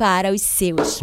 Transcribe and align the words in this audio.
para 0.00 0.32
os 0.32 0.40
seus. 0.40 1.02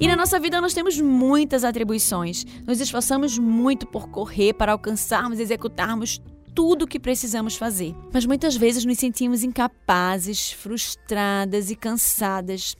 E 0.00 0.08
na 0.08 0.16
nossa 0.16 0.40
vida 0.40 0.58
nós 0.58 0.72
temos 0.72 0.98
muitas 0.98 1.64
atribuições. 1.64 2.46
Nos 2.66 2.80
esforçamos 2.80 3.38
muito 3.38 3.86
por 3.86 4.08
correr 4.08 4.54
para 4.54 4.72
alcançarmos 4.72 5.38
e 5.38 5.42
executarmos 5.42 6.18
tudo 6.54 6.86
o 6.86 6.88
que 6.88 6.98
precisamos 6.98 7.56
fazer. 7.56 7.94
Mas 8.10 8.24
muitas 8.24 8.56
vezes 8.56 8.86
nos 8.86 8.96
sentimos 8.96 9.44
incapazes, 9.44 10.50
frustradas 10.50 11.70
e 11.70 11.76
cansadas. 11.76 12.74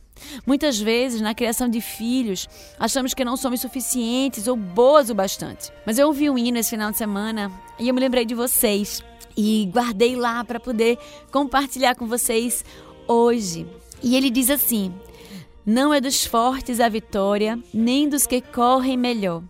Muitas 0.47 0.79
vezes, 0.79 1.21
na 1.21 1.35
criação 1.35 1.69
de 1.69 1.81
filhos, 1.81 2.49
achamos 2.79 3.15
que 3.15 3.25
não 3.25 3.37
somos 3.37 3.61
suficientes 3.61 4.47
ou 4.47 4.57
boas 4.57 5.11
o 5.11 5.15
bastante. 5.15 5.73
Mas 5.85 5.99
eu 5.99 6.07
ouvi 6.07 6.31
um 6.31 6.39
hino 6.39 6.59
esse 6.59 6.71
final 6.71 6.91
de 6.91 6.99
semana 6.99 7.51
e 7.79 7.89
eu 7.89 7.95
me 7.95 8.01
lembrei 8.01 8.25
de 8.25 8.35
vocês 8.35 9.03
e 9.37 9.69
guardei 9.73 10.17
lá 10.17 10.45
para 10.45 10.59
poder 10.59 10.99
compartilhar 11.31 11.95
com 11.95 12.07
vocês 12.07 12.65
hoje. 13.07 13.67
E 14.03 14.17
ele 14.17 14.31
diz 14.31 14.51
assim: 14.51 14.93
Não 15.65 15.93
é 15.93 16.01
dos 16.01 16.25
fortes 16.25 16.81
a 16.81 16.89
vitória, 16.89 17.59
nem 17.73 18.09
dos 18.09 18.27
que 18.27 18.41
correm 18.41 18.97
melhor, 18.97 19.43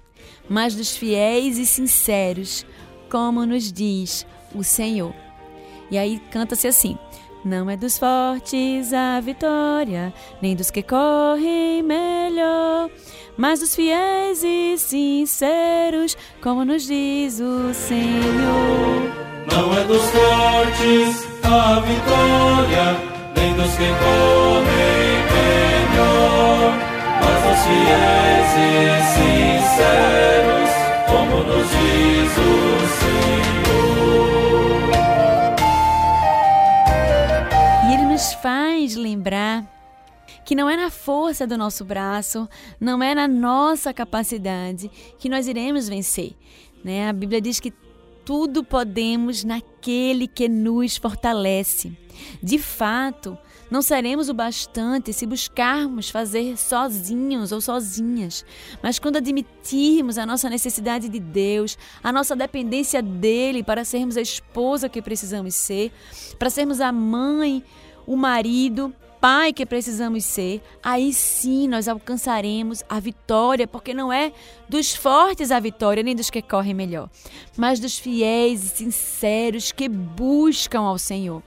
mas 0.49 0.75
dos 0.75 0.97
fiéis 0.97 1.59
e 1.59 1.67
sinceros, 1.67 2.67
como 3.11 3.47
nos 3.47 3.73
diz 3.73 4.27
o 4.55 4.65
Senhor. 4.65 5.15
E 5.91 5.97
aí 5.97 6.21
canta-se 6.31 6.67
assim: 6.67 6.99
Não 7.45 7.71
é 7.71 7.77
dos 7.77 7.99
fortes 7.99 8.93
a 8.93 9.21
vitória, 9.21 10.13
nem 10.43 10.57
dos 10.57 10.71
que 10.71 10.83
correm 10.83 11.83
melhor, 11.83 12.91
mas 13.37 13.61
dos 13.61 13.75
fiéis 13.75 14.43
e 14.43 14.77
sinceros, 14.77 16.17
como 16.43 16.65
nos 16.65 16.85
diz 16.87 17.39
o 17.41 17.73
Senhor. 17.73 19.27
Não 19.53 19.73
é 19.79 19.85
dos 19.85 20.03
fortes 20.03 21.27
a 21.45 21.81
vitória, 21.81 22.97
nem 23.37 23.55
dos 23.55 23.71
que 23.77 23.89
correm 24.03 25.17
melhor, 25.31 26.73
mas 27.21 27.43
dos 27.45 27.61
fiéis 27.65 28.51
e 28.59 28.97
sinceros, 29.15 30.71
como 31.07 31.45
nos 31.45 31.69
diz 31.71 32.33
o 32.39 32.99
Senhor. 32.99 33.06
Faz 38.47 38.95
lembrar 38.95 39.67
que 40.45 40.55
não 40.55 40.71
é 40.71 40.77
na 40.77 40.89
força 40.89 41.49
do 41.49 41.59
nosso 41.59 41.85
braço, 41.85 42.49
não 42.79 43.03
é 43.03 43.13
na 43.13 43.27
nossa 43.27 43.93
capacidade 43.93 44.89
que 45.19 45.29
nós 45.29 45.49
iremos 45.49 45.89
vencer. 45.89 46.33
Né? 46.85 47.09
A 47.09 47.13
Bíblia 47.13 47.41
diz 47.41 47.59
que 47.59 47.75
tudo 48.25 48.63
podemos 48.63 49.43
naquele 49.43 50.29
que 50.29 50.49
nos 50.49 50.97
fortalece. 50.97 51.99
De 52.41 52.57
fato, 52.57 53.37
não 53.69 53.83
seremos 53.83 54.29
o 54.29 54.35
bastante 54.35 55.13
se 55.13 55.27
buscarmos 55.27 56.09
fazer 56.09 56.57
sozinhos 56.57 57.51
ou 57.51 57.61
sozinhas, 57.61 58.45
mas 58.81 59.01
quando 59.01 59.17
admitirmos 59.17 60.19
a 60.19 60.25
nossa 60.25 60.49
necessidade 60.49 61.09
de 61.09 61.19
Deus, 61.19 61.77
a 62.01 62.13
nossa 62.13 62.37
dependência 62.37 63.03
dele 63.03 63.65
para 63.65 63.85
sermos 63.85 64.17
a 64.17 64.21
esposa 64.21 64.89
que 64.89 65.03
precisamos 65.03 65.57
ser, 65.57 65.91
para 66.39 66.49
sermos 66.49 66.81
a 66.81 66.93
mãe, 66.93 67.65
o 68.07 68.17
marido, 68.17 68.95
pai 69.21 69.53
que 69.53 69.67
precisamos 69.67 70.25
ser, 70.25 70.63
aí 70.83 71.13
sim 71.13 71.67
nós 71.67 71.89
alcançaremos 71.89 72.83
a 72.89 73.01
vitória, 73.01 73.67
porque 73.67 73.93
não 73.93 74.13
é 74.13 74.33
dos 74.69 74.95
fortes 74.95 75.51
a 75.51 75.59
vitória, 75.59 76.03
nem 76.03 76.15
dos 76.15 76.31
que 76.31 76.41
correm 76.41 76.75
melhor, 76.75 77.11
mas 77.57 77.81
dos 77.81 77.99
fiéis 77.99 78.65
e 78.65 78.69
sinceros 78.69 79.73
que 79.73 79.89
buscam 79.89 80.81
ao 80.81 80.99
Senhor 80.99 81.43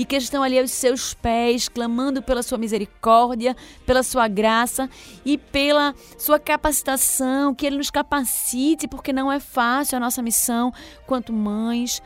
e 0.00 0.04
que 0.06 0.16
estão 0.16 0.42
ali 0.42 0.58
aos 0.58 0.70
seus 0.70 1.12
pés, 1.12 1.68
clamando 1.68 2.22
pela 2.22 2.42
sua 2.42 2.56
misericórdia, 2.56 3.54
pela 3.84 4.02
sua 4.02 4.26
graça 4.28 4.88
e 5.26 5.36
pela 5.36 5.94
sua 6.16 6.38
capacitação, 6.38 7.54
que 7.54 7.66
Ele 7.66 7.76
nos 7.76 7.90
capacite, 7.90 8.88
porque 8.88 9.12
não 9.12 9.30
é 9.30 9.38
fácil 9.38 9.98
a 9.98 10.00
nossa 10.00 10.22
missão 10.22 10.72
quanto 11.06 11.34
mães, 11.34 12.00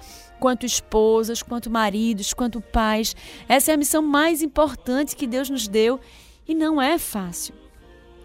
quanto 0.44 0.66
esposas, 0.66 1.42
quanto 1.42 1.70
maridos, 1.70 2.34
quanto 2.34 2.60
pais. 2.60 3.16
Essa 3.48 3.70
é 3.70 3.74
a 3.74 3.78
missão 3.78 4.02
mais 4.02 4.42
importante 4.42 5.16
que 5.16 5.26
Deus 5.26 5.48
nos 5.48 5.66
deu 5.66 5.98
e 6.46 6.54
não 6.54 6.82
é 6.82 6.98
fácil. 6.98 7.54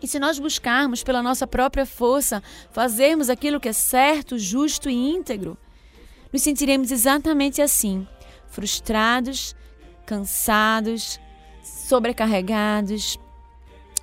E 0.01 0.07
se 0.07 0.19
nós 0.19 0.37
buscarmos 0.37 1.01
pela 1.01 1.23
nossa 1.23 1.47
própria 1.47 1.85
força 1.85 2.43
fazermos 2.71 3.29
aquilo 3.29 3.57
que 3.57 3.69
é 3.69 3.73
certo, 3.73 4.37
justo 4.37 4.89
e 4.89 4.93
íntegro, 4.93 5.57
nos 6.33 6.41
sentiremos 6.41 6.91
exatamente 6.91 7.61
assim, 7.61 8.05
frustrados, 8.47 9.55
cansados, 10.05 11.21
sobrecarregados. 11.63 13.17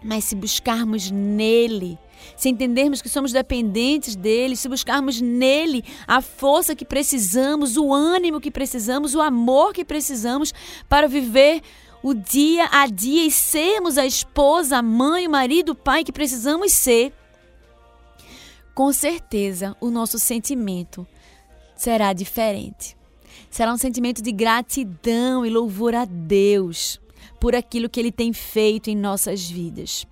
Mas 0.03 0.25
se 0.25 0.35
buscarmos 0.35 1.11
nele, 1.11 1.99
se 2.37 2.49
entendermos 2.49 3.03
que 3.03 3.09
somos 3.09 3.33
dependentes 3.33 4.17
dele, 4.17 4.57
se 4.57 4.69
buscarmos 4.69 5.21
nele 5.21 5.85
a 6.07 6.21
força 6.21 6.75
que 6.75 6.85
precisamos, 6.85 7.77
o 7.77 7.93
ânimo 7.93 8.41
que 8.41 8.51
precisamos, 8.51 9.15
o 9.15 9.21
amor 9.21 9.73
que 9.73 9.85
precisamos 9.85 10.53
para 10.89 11.07
viver 11.07 11.63
o 12.03 12.15
dia 12.15 12.69
a 12.71 12.87
dia 12.87 13.25
e 13.25 13.31
sermos 13.31 13.99
a 13.99 14.07
esposa, 14.07 14.79
a 14.79 14.83
mãe, 14.83 15.27
o 15.27 15.31
marido, 15.31 15.73
o 15.73 15.75
pai 15.75 16.05
que 16.05 16.13
precisamos 16.13 16.73
ser, 16.73 17.13
com 18.75 18.93
certeza 18.93 19.77
o 19.81 19.91
nosso 19.91 20.19
sentimento 20.19 21.07
será 21.75 22.13
diferente. 22.13 22.97
Será 23.51 23.73
um 23.73 23.79
sentimento 23.79 24.23
de 24.23 24.33
gratidão 24.33 25.47
e 25.47 25.51
louvor 25.51 25.95
a 25.95 26.05
Deus 26.05 27.01
por 27.41 27.55
aquilo 27.55 27.89
que 27.89 27.99
Ele 27.99 28.13
tem 28.13 28.33
feito 28.33 28.91
em 28.91 28.97
nossas 28.97 29.49
vidas 29.49 30.07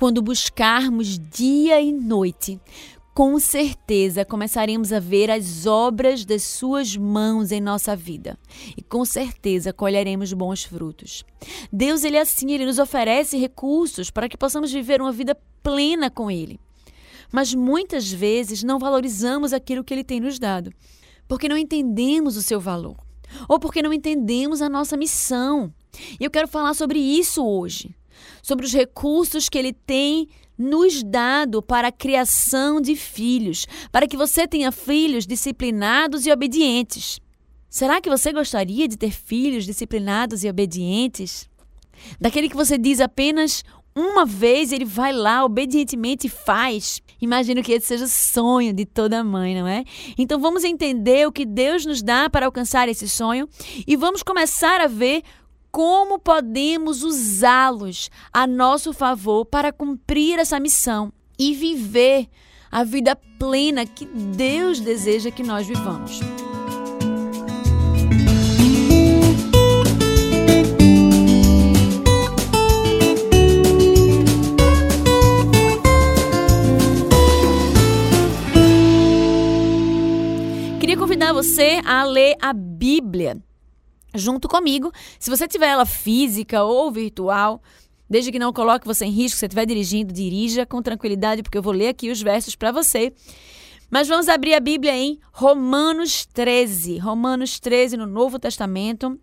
quando 0.00 0.22
buscarmos 0.22 1.18
dia 1.18 1.78
e 1.78 1.92
noite 1.92 2.58
com 3.12 3.38
certeza 3.38 4.24
começaremos 4.24 4.94
a 4.94 4.98
ver 4.98 5.30
as 5.30 5.66
obras 5.66 6.24
das 6.24 6.42
suas 6.42 6.96
mãos 6.96 7.52
em 7.52 7.60
nossa 7.60 7.94
vida 7.94 8.38
e 8.78 8.82
com 8.82 9.04
certeza 9.04 9.74
colheremos 9.74 10.32
bons 10.32 10.64
frutos. 10.64 11.22
Deus 11.70 12.02
ele 12.02 12.16
é 12.16 12.20
assim, 12.22 12.50
ele 12.50 12.64
nos 12.64 12.78
oferece 12.78 13.36
recursos 13.36 14.10
para 14.10 14.26
que 14.26 14.38
possamos 14.38 14.72
viver 14.72 15.02
uma 15.02 15.12
vida 15.12 15.36
plena 15.62 16.08
com 16.08 16.30
ele. 16.30 16.58
Mas 17.30 17.54
muitas 17.54 18.10
vezes 18.10 18.62
não 18.62 18.78
valorizamos 18.78 19.52
aquilo 19.52 19.84
que 19.84 19.92
ele 19.92 20.02
tem 20.02 20.18
nos 20.18 20.38
dado, 20.38 20.72
porque 21.28 21.46
não 21.46 21.58
entendemos 21.58 22.38
o 22.38 22.42
seu 22.42 22.58
valor 22.58 22.96
ou 23.46 23.60
porque 23.60 23.82
não 23.82 23.92
entendemos 23.92 24.62
a 24.62 24.68
nossa 24.70 24.96
missão. 24.96 25.70
E 26.18 26.24
eu 26.24 26.30
quero 26.30 26.48
falar 26.48 26.72
sobre 26.72 26.98
isso 26.98 27.44
hoje, 27.44 27.94
sobre 28.42 28.66
os 28.66 28.72
recursos 28.72 29.48
que 29.48 29.58
ele 29.58 29.72
tem 29.72 30.28
nos 30.56 31.02
dado 31.02 31.62
para 31.62 31.88
a 31.88 31.92
criação 31.92 32.80
de 32.80 32.94
filhos, 32.94 33.66
para 33.90 34.06
que 34.06 34.16
você 34.16 34.46
tenha 34.46 34.70
filhos 34.70 35.26
disciplinados 35.26 36.26
e 36.26 36.32
obedientes. 36.32 37.18
Será 37.68 38.00
que 38.00 38.10
você 38.10 38.32
gostaria 38.32 38.86
de 38.86 38.96
ter 38.96 39.10
filhos 39.10 39.64
disciplinados 39.64 40.44
e 40.44 40.50
obedientes? 40.50 41.48
Daquele 42.20 42.48
que 42.48 42.56
você 42.56 42.76
diz 42.76 43.00
apenas 43.00 43.62
uma 43.94 44.24
vez 44.24 44.72
ele 44.72 44.84
vai 44.84 45.12
lá 45.12 45.44
obedientemente 45.44 46.26
e 46.26 46.30
faz. 46.30 47.00
Imagino 47.20 47.62
que 47.62 47.72
esse 47.72 47.86
seja 47.86 48.04
o 48.04 48.08
sonho 48.08 48.72
de 48.72 48.84
toda 48.86 49.22
mãe, 49.24 49.54
não 49.54 49.66
é? 49.66 49.84
Então 50.16 50.40
vamos 50.40 50.64
entender 50.64 51.26
o 51.26 51.32
que 51.32 51.44
Deus 51.44 51.84
nos 51.84 52.02
dá 52.02 52.30
para 52.30 52.46
alcançar 52.46 52.88
esse 52.88 53.08
sonho 53.08 53.48
e 53.86 53.96
vamos 53.96 54.22
começar 54.22 54.80
a 54.80 54.86
ver 54.86 55.22
como 55.70 56.18
podemos 56.18 57.02
usá-los 57.02 58.10
a 58.32 58.46
nosso 58.46 58.92
favor 58.92 59.44
para 59.44 59.72
cumprir 59.72 60.38
essa 60.38 60.58
missão 60.58 61.12
e 61.38 61.54
viver 61.54 62.28
a 62.70 62.84
vida 62.84 63.16
plena 63.38 63.86
que 63.86 64.04
Deus 64.04 64.80
deseja 64.80 65.30
que 65.30 65.42
nós 65.42 65.66
vivamos. 65.66 66.20
Queria 80.78 80.96
convidar 80.96 81.32
você 81.32 81.80
a 81.84 82.04
ler 82.04 82.36
a 82.40 82.52
Bíblia 82.52 83.40
junto 84.14 84.48
comigo. 84.48 84.92
Se 85.18 85.30
você 85.30 85.46
tiver 85.46 85.68
ela 85.68 85.86
física 85.86 86.62
ou 86.64 86.90
virtual, 86.90 87.62
desde 88.08 88.32
que 88.32 88.38
não 88.38 88.52
coloque 88.52 88.86
você 88.86 89.04
em 89.04 89.10
risco, 89.10 89.36
se 89.36 89.40
você 89.40 89.46
estiver 89.46 89.66
dirigindo, 89.66 90.12
dirija 90.12 90.66
com 90.66 90.82
tranquilidade, 90.82 91.42
porque 91.42 91.56
eu 91.56 91.62
vou 91.62 91.72
ler 91.72 91.88
aqui 91.88 92.10
os 92.10 92.20
versos 92.20 92.56
para 92.56 92.72
você. 92.72 93.12
Mas 93.90 94.06
vamos 94.06 94.28
abrir 94.28 94.54
a 94.54 94.60
Bíblia 94.60 94.96
em 94.96 95.18
Romanos 95.32 96.24
13. 96.26 96.98
Romanos 96.98 97.58
13 97.58 97.96
no 97.96 98.06
Novo 98.06 98.38
Testamento. 98.38 99.18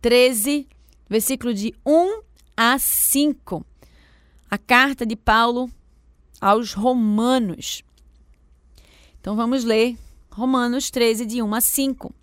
13, 0.00 0.66
versículo 1.08 1.54
de 1.54 1.74
1 1.86 2.22
a 2.56 2.78
5. 2.78 3.64
A 4.50 4.58
carta 4.58 5.06
de 5.06 5.14
Paulo 5.14 5.70
aos 6.40 6.72
Romanos. 6.72 7.84
Então 9.20 9.36
vamos 9.36 9.62
ler 9.62 9.96
Romanos 10.30 10.90
13, 10.90 11.26
de 11.26 11.42
1 11.42 11.54
a 11.54 11.60
5. 11.60 12.14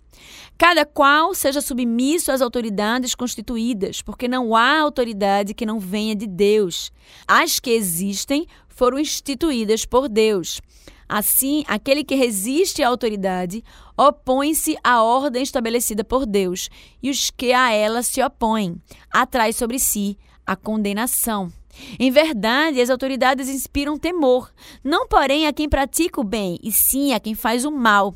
Cada 0.58 0.84
qual 0.84 1.36
seja 1.36 1.60
submisso 1.60 2.32
às 2.32 2.42
autoridades 2.42 3.14
constituídas, 3.14 4.02
porque 4.02 4.26
não 4.26 4.56
há 4.56 4.80
autoridade 4.80 5.54
que 5.54 5.64
não 5.64 5.78
venha 5.78 6.16
de 6.16 6.26
Deus. 6.26 6.90
As 7.28 7.60
que 7.60 7.70
existem 7.70 8.44
foram 8.66 8.98
instituídas 8.98 9.84
por 9.84 10.08
Deus. 10.08 10.60
Assim, 11.08 11.64
aquele 11.68 12.02
que 12.02 12.16
resiste 12.16 12.82
à 12.82 12.88
autoridade 12.88 13.62
opõe-se 13.96 14.76
à 14.82 15.00
ordem 15.00 15.44
estabelecida 15.44 16.02
por 16.02 16.26
Deus, 16.26 16.68
e 17.00 17.08
os 17.08 17.30
que 17.30 17.52
a 17.52 17.72
ela 17.72 18.02
se 18.02 18.20
opõem 18.20 18.82
atrai 19.12 19.52
sobre 19.52 19.78
si 19.78 20.18
a 20.44 20.56
condenação. 20.56 21.52
Em 22.00 22.10
verdade, 22.10 22.80
as 22.80 22.90
autoridades 22.90 23.48
inspiram 23.48 23.96
temor, 23.96 24.52
não 24.82 25.06
porém 25.06 25.46
a 25.46 25.52
quem 25.52 25.68
pratica 25.68 26.20
o 26.20 26.24
bem, 26.24 26.58
e 26.62 26.72
sim 26.72 27.14
a 27.14 27.20
quem 27.20 27.36
faz 27.36 27.64
o 27.64 27.70
mal. 27.70 28.12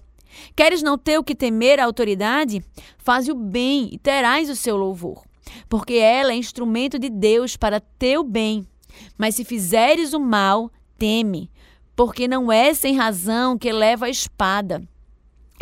Queres 0.55 0.83
não 0.83 0.99
ter 0.99 1.19
o 1.19 1.25
que 1.25 1.35
temer 1.35 1.81
a 1.81 1.85
autoridade? 1.85 2.63
Faze 2.99 3.31
o 3.31 3.35
bem 3.35 3.89
e 3.93 3.99
terás 3.99 4.49
o 4.51 4.57
seu 4.57 4.77
louvor, 4.77 5.23
porque 5.69 5.95
ela 5.95 6.33
é 6.33 6.37
instrumento 6.37 6.99
de 6.99 7.09
Deus 7.09 7.57
para 7.57 7.81
teu 7.81 8.23
bem. 8.23 8.67
Mas 9.17 9.35
se 9.35 9.45
fizeres 9.45 10.13
o 10.13 10.21
mal, 10.21 10.71
teme, 10.99 11.51
porque 11.97 12.29
não 12.29 12.51
é 12.51 12.75
sem 12.75 12.97
razão 12.97 13.59
que 13.59 13.73
leva 13.73 14.07
a 14.07 14.11
espada. 14.11 14.83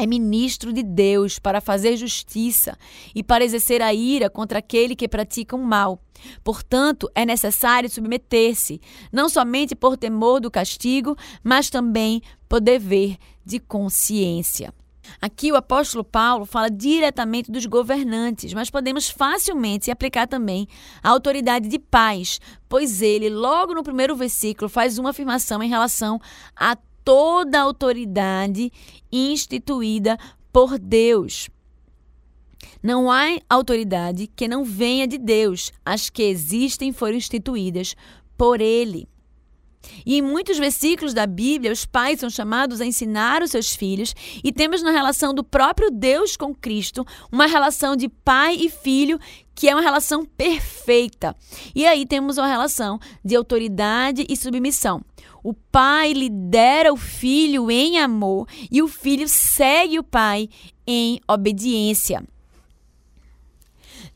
É 0.00 0.06
ministro 0.06 0.72
de 0.72 0.82
Deus 0.82 1.38
para 1.38 1.60
fazer 1.60 1.94
justiça 1.94 2.74
e 3.14 3.22
para 3.22 3.44
exercer 3.44 3.82
a 3.82 3.92
ira 3.92 4.30
contra 4.30 4.58
aquele 4.58 4.96
que 4.96 5.06
pratica 5.06 5.54
o 5.54 5.62
mal. 5.62 6.00
Portanto, 6.42 7.10
é 7.14 7.26
necessário 7.26 7.90
submeter-se, 7.90 8.80
não 9.12 9.28
somente 9.28 9.74
por 9.74 9.98
temor 9.98 10.40
do 10.40 10.50
castigo, 10.50 11.14
mas 11.44 11.68
também 11.68 12.22
por 12.48 12.60
dever 12.60 13.18
de 13.50 13.58
consciência. 13.58 14.72
Aqui 15.20 15.50
o 15.50 15.56
apóstolo 15.56 16.04
Paulo 16.04 16.46
fala 16.46 16.70
diretamente 16.70 17.50
dos 17.50 17.66
governantes, 17.66 18.54
mas 18.54 18.70
podemos 18.70 19.08
facilmente 19.08 19.90
aplicar 19.90 20.28
também 20.28 20.68
a 21.02 21.10
autoridade 21.10 21.68
de 21.68 21.78
pais, 21.80 22.40
pois 22.68 23.02
ele, 23.02 23.28
logo 23.28 23.74
no 23.74 23.82
primeiro 23.82 24.14
versículo, 24.14 24.68
faz 24.68 24.98
uma 24.98 25.10
afirmação 25.10 25.60
em 25.62 25.68
relação 25.68 26.20
a 26.54 26.76
toda 27.04 27.58
a 27.58 27.62
autoridade 27.62 28.70
instituída 29.10 30.16
por 30.52 30.78
Deus. 30.78 31.48
Não 32.80 33.10
há 33.10 33.38
autoridade 33.48 34.28
que 34.28 34.46
não 34.46 34.64
venha 34.64 35.08
de 35.08 35.18
Deus. 35.18 35.72
As 35.84 36.08
que 36.08 36.22
existem 36.22 36.92
foram 36.92 37.16
instituídas 37.16 37.96
por 38.36 38.60
Ele. 38.60 39.08
E 40.04 40.16
em 40.16 40.22
muitos 40.22 40.58
versículos 40.58 41.14
da 41.14 41.26
Bíblia, 41.26 41.72
os 41.72 41.84
pais 41.86 42.20
são 42.20 42.30
chamados 42.30 42.80
a 42.80 42.86
ensinar 42.86 43.42
os 43.42 43.50
seus 43.50 43.74
filhos, 43.74 44.14
e 44.42 44.52
temos 44.52 44.82
na 44.82 44.90
relação 44.90 45.34
do 45.34 45.44
próprio 45.44 45.90
Deus 45.90 46.36
com 46.36 46.54
Cristo 46.54 47.06
uma 47.30 47.46
relação 47.46 47.96
de 47.96 48.08
pai 48.08 48.56
e 48.56 48.68
filho 48.68 49.18
que 49.54 49.68
é 49.68 49.74
uma 49.74 49.82
relação 49.82 50.24
perfeita. 50.24 51.36
E 51.74 51.86
aí 51.86 52.06
temos 52.06 52.38
uma 52.38 52.46
relação 52.46 52.98
de 53.22 53.36
autoridade 53.36 54.24
e 54.26 54.34
submissão. 54.34 55.02
O 55.44 55.52
pai 55.52 56.12
lidera 56.14 56.92
o 56.92 56.96
filho 56.96 57.70
em 57.70 57.98
amor 57.98 58.46
e 58.70 58.82
o 58.82 58.88
filho 58.88 59.28
segue 59.28 59.98
o 59.98 60.02
pai 60.02 60.48
em 60.86 61.20
obediência. 61.28 62.24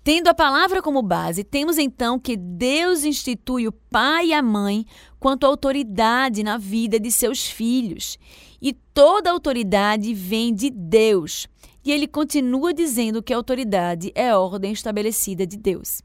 Tendo 0.04 0.28
a 0.28 0.34
palavra 0.34 0.82
como 0.82 1.00
base, 1.00 1.42
temos 1.42 1.78
então 1.78 2.20
que 2.20 2.36
Deus 2.36 3.04
institui 3.04 3.66
o 3.66 3.72
pai 3.72 4.26
e 4.26 4.32
a 4.34 4.42
mãe 4.42 4.84
quanto 5.18 5.46
autoridade 5.46 6.42
na 6.42 6.58
vida 6.58 7.00
de 7.00 7.10
seus 7.10 7.46
filhos. 7.46 8.18
E 8.60 8.74
toda 8.74 9.30
autoridade 9.30 10.12
vem 10.12 10.54
de 10.54 10.68
Deus. 10.68 11.48
E 11.82 11.90
ele 11.90 12.06
continua 12.06 12.74
dizendo 12.74 13.22
que 13.22 13.32
a 13.32 13.36
autoridade 13.36 14.12
é 14.14 14.36
ordem 14.36 14.72
estabelecida 14.72 15.46
de 15.46 15.56
Deus. 15.56 16.02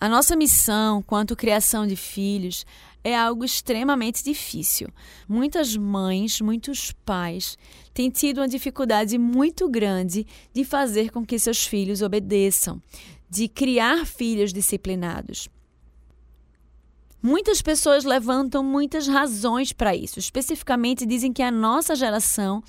A 0.00 0.08
nossa 0.08 0.34
missão 0.34 1.02
quanto 1.02 1.36
criação 1.36 1.86
de 1.86 1.96
filhos 1.96 2.64
é 3.06 3.16
algo 3.16 3.44
extremamente 3.44 4.24
difícil. 4.24 4.88
Muitas 5.28 5.76
mães, 5.76 6.40
muitos 6.40 6.90
pais 7.04 7.56
têm 7.94 8.10
tido 8.10 8.38
uma 8.38 8.48
dificuldade 8.48 9.16
muito 9.16 9.68
grande 9.68 10.26
de 10.52 10.64
fazer 10.64 11.12
com 11.12 11.24
que 11.24 11.38
seus 11.38 11.64
filhos 11.64 12.02
obedeçam, 12.02 12.82
de 13.30 13.46
criar 13.46 14.04
filhos 14.04 14.52
disciplinados. 14.52 15.48
Muitas 17.22 17.62
pessoas 17.62 18.02
levantam 18.02 18.64
muitas 18.64 19.06
razões 19.06 19.72
para 19.72 19.94
isso. 19.94 20.18
Especificamente, 20.18 21.06
dizem 21.06 21.32
que 21.32 21.42
a 21.42 21.50
nossa 21.50 21.94
geração 21.94 22.60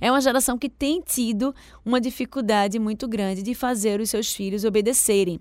é 0.00 0.10
uma 0.10 0.20
geração 0.20 0.58
que 0.58 0.68
tem 0.68 1.00
tido 1.00 1.54
uma 1.84 2.00
dificuldade 2.00 2.80
muito 2.80 3.06
grande 3.06 3.44
de 3.44 3.54
fazer 3.54 4.00
os 4.00 4.10
seus 4.10 4.32
filhos 4.32 4.64
obedecerem. 4.64 5.38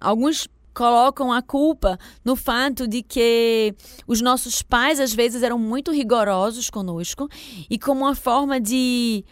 Alguns 0.00 0.48
colocam 0.74 1.32
a 1.32 1.40
culpa 1.40 1.98
no 2.24 2.34
fato 2.34 2.86
de 2.86 3.02
que 3.02 3.74
os 4.06 4.20
nossos 4.20 4.60
pais 4.60 4.98
às 4.98 5.14
vezes 5.14 5.42
eram 5.42 5.58
muito 5.58 5.92
rigorosos 5.92 6.68
conosco 6.68 7.28
e 7.70 7.78
como 7.78 8.02
uma 8.02 8.14
forma 8.14 8.60
de, 8.60 9.24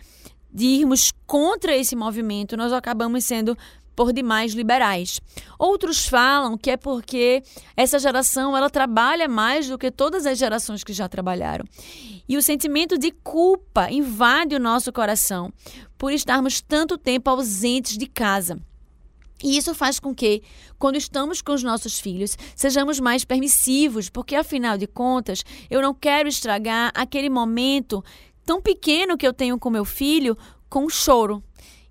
de 0.53 0.67
irmos 0.67 1.13
contra 1.27 1.77
esse 1.77 1.97
movimento, 1.97 2.57
nós 2.57 2.73
acabamos 2.73 3.25
sendo 3.25 3.57
por 3.95 4.13
demais 4.13 4.55
liberais. 4.55 5.21
Outros 5.59 6.07
falam 6.07 6.57
que 6.57 6.71
é 6.71 6.77
porque 6.77 7.43
essa 7.77 7.99
geração 7.99 8.57
ela 8.57 8.71
trabalha 8.71 9.29
mais 9.29 9.69
do 9.69 9.79
que 9.79 9.91
todas 9.91 10.27
as 10.27 10.39
gerações 10.39 10.83
que 10.83 10.93
já 10.93 11.09
trabalharam. 11.09 11.65
E 12.29 12.37
o 12.37 12.43
sentimento 12.43 12.97
de 12.97 13.11
culpa 13.11 13.91
invade 13.91 14.55
o 14.55 14.61
nosso 14.61 14.93
coração 14.93 15.53
por 15.99 16.13
estarmos 16.13 16.61
tanto 16.61 16.97
tempo 16.97 17.29
ausentes 17.29 17.99
de 17.99 18.07
casa. 18.07 18.59
E 19.43 19.57
isso 19.57 19.75
faz 19.75 19.99
com 19.99 20.15
que, 20.15 20.43
quando 20.79 20.97
estamos 20.97 21.43
com 21.43 21.53
os 21.53 21.63
nossos 21.63 21.99
filhos, 21.99 22.37
sejamos 22.55 23.01
mais 23.01 23.25
permissivos, 23.25 24.09
porque 24.09 24.37
afinal 24.37 24.79
de 24.79 24.87
contas, 24.87 25.45
eu 25.69 25.83
não 25.83 25.93
quero 25.93 26.29
estragar 26.29 26.93
aquele 26.95 27.29
momento 27.29 28.05
tão 28.45 28.63
pequeno 28.63 29.17
que 29.17 29.27
eu 29.27 29.33
tenho 29.33 29.59
com 29.59 29.71
meu 29.71 29.85
filho 29.85 30.37
com 30.69 30.89
choro. 30.89 31.43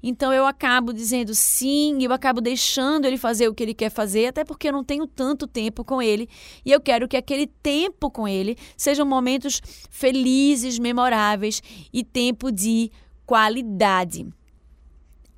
Então 0.04 0.34
eu 0.34 0.48
acabo 0.48 0.92
dizendo 0.92 1.36
sim, 1.36 2.02
eu 2.02 2.12
acabo 2.12 2.42
deixando 2.42 3.06
ele 3.06 3.18
fazer 3.18 3.48
o 3.48 3.54
que 3.54 3.62
ele 3.62 3.74
quer 3.74 3.92
fazer, 3.92 4.28
até 4.28 4.44
porque 4.44 4.68
eu 4.68 4.74
não 4.74 4.84
tenho 4.84 5.06
tanto 5.06 5.46
tempo 5.46 5.86
com 5.86 6.02
ele. 6.02 6.28
E 6.66 6.72
eu 6.72 6.82
quero 6.82 7.08
que 7.08 7.16
aquele 7.16 7.46
tempo 7.46 8.10
com 8.10 8.28
ele 8.28 8.58
sejam 8.76 9.06
momentos 9.06 9.62
felizes, 9.92 10.80
memoráveis 10.80 11.62
e 11.94 12.04
tempo 12.04 12.52
de 12.52 12.92
qualidade. 13.26 14.26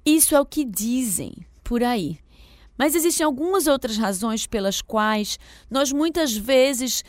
Isso 0.05 0.36
é 0.36 0.39
o 0.39 0.46
que 0.46 0.63
dizem 0.63 1.34
por 1.74 1.84
aí. 1.84 2.20
Mas 2.77 2.94
existem 2.94 3.25
algumas 3.25 3.65
outras 3.65 3.98
razões 3.98 4.46
pelas 4.46 4.80
quais 4.80 5.39
nós 5.72 5.92
muitas 5.92 6.38
vezes 6.38 7.03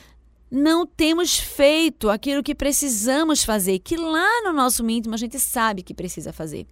não 0.50 0.86
temos 0.86 1.38
feito 1.38 2.08
aquilo 2.08 2.42
que 2.42 2.54
precisamos 2.54 3.44
fazer, 3.44 3.78
que 3.80 3.94
lá 3.94 4.40
no 4.42 4.54
nosso 4.54 4.88
íntimo 4.88 5.14
a 5.14 5.18
gente 5.18 5.38
sabe 5.38 5.82
que 5.82 5.92
precisa 5.92 6.32
fazer. 6.32 6.66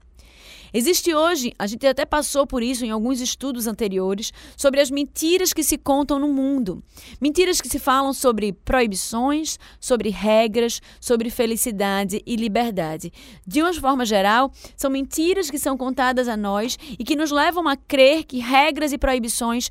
Existe 0.75 1.15
hoje, 1.15 1.53
a 1.59 1.67
gente 1.67 1.87
até 1.87 2.07
passou 2.07 2.47
por 2.47 2.63
isso 2.63 2.85
em 2.85 2.91
alguns 2.91 3.21
estudos 3.21 3.67
anteriores, 3.67 4.33
sobre 4.57 4.81
as 4.81 4.91
mentiras 4.91 5.53
que 5.53 5.63
se 5.63 5.77
contam 5.77 6.19
no 6.19 6.29
mundo. 6.29 6.83
Mentiras 7.21 7.61
que 7.61 7.69
se 7.69 7.79
falam 7.79 8.15
sobre 8.15 8.53
proibições, 8.53 9.59
sobre 9.79 10.09
regras, 10.09 10.81
sobre 10.99 11.29
felicidade 11.29 12.23
e 12.25 12.37
liberdade. 12.37 13.13
De 13.47 13.61
uma 13.61 13.75
forma 13.75 14.07
geral, 14.07 14.51
são 14.75 14.91
mentiras 14.91 15.51
que 15.51 15.59
são 15.59 15.77
contadas 15.77 16.27
a 16.27 16.37
nós 16.37 16.79
e 16.99 17.05
que 17.05 17.17
nos 17.17 17.31
levam 17.31 17.69
a 17.69 17.77
crer 17.77 18.25
que 18.25 18.39
regras 18.39 18.93
e 18.93 18.99
proibições 18.99 19.69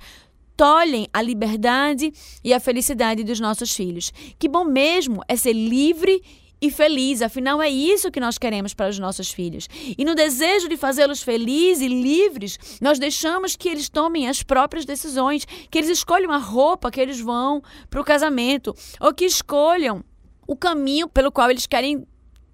tolhem 0.55 1.07
a 1.11 1.23
liberdade 1.23 2.13
e 2.43 2.53
a 2.53 2.59
felicidade 2.59 3.23
dos 3.23 3.39
nossos 3.39 3.75
filhos. 3.75 4.11
Que 4.37 4.47
bom 4.47 4.63
mesmo 4.63 5.23
é 5.27 5.35
ser 5.35 5.53
livre 5.53 6.21
e 6.61 6.69
feliz. 6.69 7.21
Afinal, 7.21 7.61
é 7.61 7.69
isso 7.69 8.11
que 8.11 8.19
nós 8.19 8.37
queremos 8.37 8.73
para 8.73 8.89
os 8.89 8.99
nossos 8.99 9.31
filhos. 9.31 9.67
E 9.97 10.05
no 10.05 10.13
desejo 10.13 10.69
de 10.69 10.77
fazê-los 10.77 11.23
felizes 11.23 11.83
e 11.83 11.87
livres, 11.87 12.59
nós 12.79 12.99
deixamos 12.99 13.55
que 13.55 13.67
eles 13.67 13.89
tomem 13.89 14.29
as 14.29 14.43
próprias 14.43 14.85
decisões, 14.85 15.45
que 15.45 15.77
eles 15.77 15.89
escolham 15.89 16.31
a 16.31 16.37
roupa 16.37 16.91
que 16.91 17.01
eles 17.01 17.19
vão 17.19 17.63
para 17.89 17.99
o 17.99 18.05
casamento, 18.05 18.75
ou 18.99 19.13
que 19.13 19.25
escolham 19.25 20.03
o 20.47 20.55
caminho 20.55 21.09
pelo 21.09 21.31
qual 21.31 21.49
eles 21.49 21.65
querem 21.65 22.05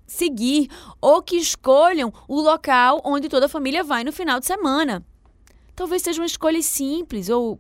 seguir, 0.06 0.70
ou 1.02 1.22
que 1.22 1.36
escolham 1.36 2.14
o 2.28 2.40
local 2.40 3.02
onde 3.04 3.28
toda 3.28 3.48
a 3.48 3.50
família 3.50 3.84
vai 3.84 4.06
no 4.06 4.14
final 4.14 4.40
de 4.40 4.46
semana. 4.46 5.06
Talvez 5.76 6.02
seja 6.02 6.22
uma 6.22 6.26
escolha 6.26 6.62
simples 6.62 7.30
ou 7.30 7.60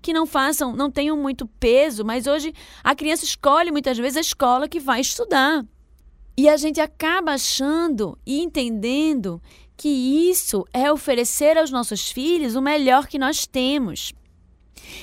que 0.00 0.12
não 0.12 0.26
façam, 0.26 0.74
não 0.74 0.90
tenham 0.90 1.16
muito 1.16 1.46
peso, 1.46 2.04
mas 2.04 2.26
hoje 2.26 2.52
a 2.82 2.94
criança 2.94 3.24
escolhe 3.24 3.70
muitas 3.70 3.96
vezes 3.96 4.16
a 4.16 4.20
escola 4.20 4.68
que 4.68 4.80
vai 4.80 5.00
estudar. 5.00 5.64
E 6.36 6.48
a 6.48 6.56
gente 6.56 6.80
acaba 6.80 7.32
achando 7.32 8.18
e 8.26 8.40
entendendo 8.40 9.40
que 9.76 9.88
isso 9.88 10.66
é 10.72 10.90
oferecer 10.90 11.56
aos 11.56 11.70
nossos 11.70 12.10
filhos 12.10 12.56
o 12.56 12.62
melhor 12.62 13.06
que 13.06 13.18
nós 13.18 13.46
temos. 13.46 14.12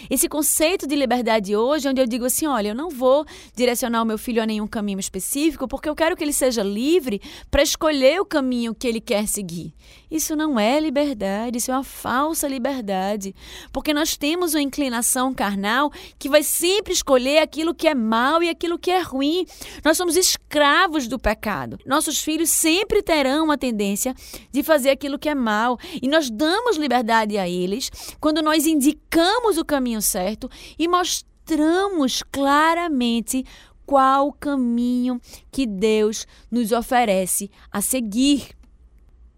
Esse 0.09 0.27
conceito 0.27 0.87
de 0.87 0.95
liberdade 0.95 1.55
hoje, 1.55 1.87
onde 1.87 2.01
eu 2.01 2.07
digo 2.07 2.25
assim: 2.25 2.45
olha, 2.45 2.69
eu 2.69 2.75
não 2.75 2.89
vou 2.89 3.25
direcionar 3.55 4.01
o 4.01 4.05
meu 4.05 4.17
filho 4.17 4.41
a 4.41 4.45
nenhum 4.45 4.67
caminho 4.67 4.99
específico, 4.99 5.67
porque 5.67 5.89
eu 5.89 5.95
quero 5.95 6.15
que 6.15 6.23
ele 6.23 6.33
seja 6.33 6.63
livre 6.63 7.21
para 7.49 7.61
escolher 7.63 8.19
o 8.19 8.25
caminho 8.25 8.75
que 8.75 8.87
ele 8.87 9.01
quer 9.01 9.27
seguir. 9.27 9.73
Isso 10.09 10.35
não 10.35 10.59
é 10.59 10.77
liberdade, 10.79 11.57
isso 11.57 11.71
é 11.71 11.73
uma 11.73 11.85
falsa 11.85 12.47
liberdade. 12.47 13.33
Porque 13.71 13.93
nós 13.93 14.17
temos 14.17 14.53
uma 14.53 14.61
inclinação 14.61 15.33
carnal 15.33 15.89
que 16.19 16.27
vai 16.27 16.43
sempre 16.43 16.91
escolher 16.91 17.39
aquilo 17.39 17.73
que 17.73 17.87
é 17.87 17.95
mal 17.95 18.43
e 18.43 18.49
aquilo 18.49 18.77
que 18.77 18.91
é 18.91 18.99
ruim. 18.99 19.45
Nós 19.85 19.95
somos 19.95 20.17
escravos 20.17 21.07
do 21.07 21.17
pecado. 21.17 21.79
Nossos 21.85 22.19
filhos 22.19 22.49
sempre 22.49 23.01
terão 23.01 23.45
uma 23.45 23.57
tendência 23.57 24.13
de 24.51 24.61
fazer 24.61 24.89
aquilo 24.89 25.17
que 25.17 25.29
é 25.29 25.35
mal. 25.35 25.79
E 26.01 26.07
nós 26.09 26.29
damos 26.29 26.75
liberdade 26.75 27.37
a 27.37 27.47
eles 27.47 27.89
quando 28.19 28.41
nós 28.41 28.65
indicamos 28.65 29.57
o 29.57 29.63
caminho 29.71 30.01
certo 30.01 30.49
e 30.77 30.85
mostramos 30.85 32.21
claramente 32.29 33.45
qual 33.85 34.27
o 34.27 34.33
caminho 34.33 35.19
que 35.49 35.65
Deus 35.65 36.27
nos 36.51 36.73
oferece 36.73 37.49
a 37.71 37.81
seguir. 37.81 38.49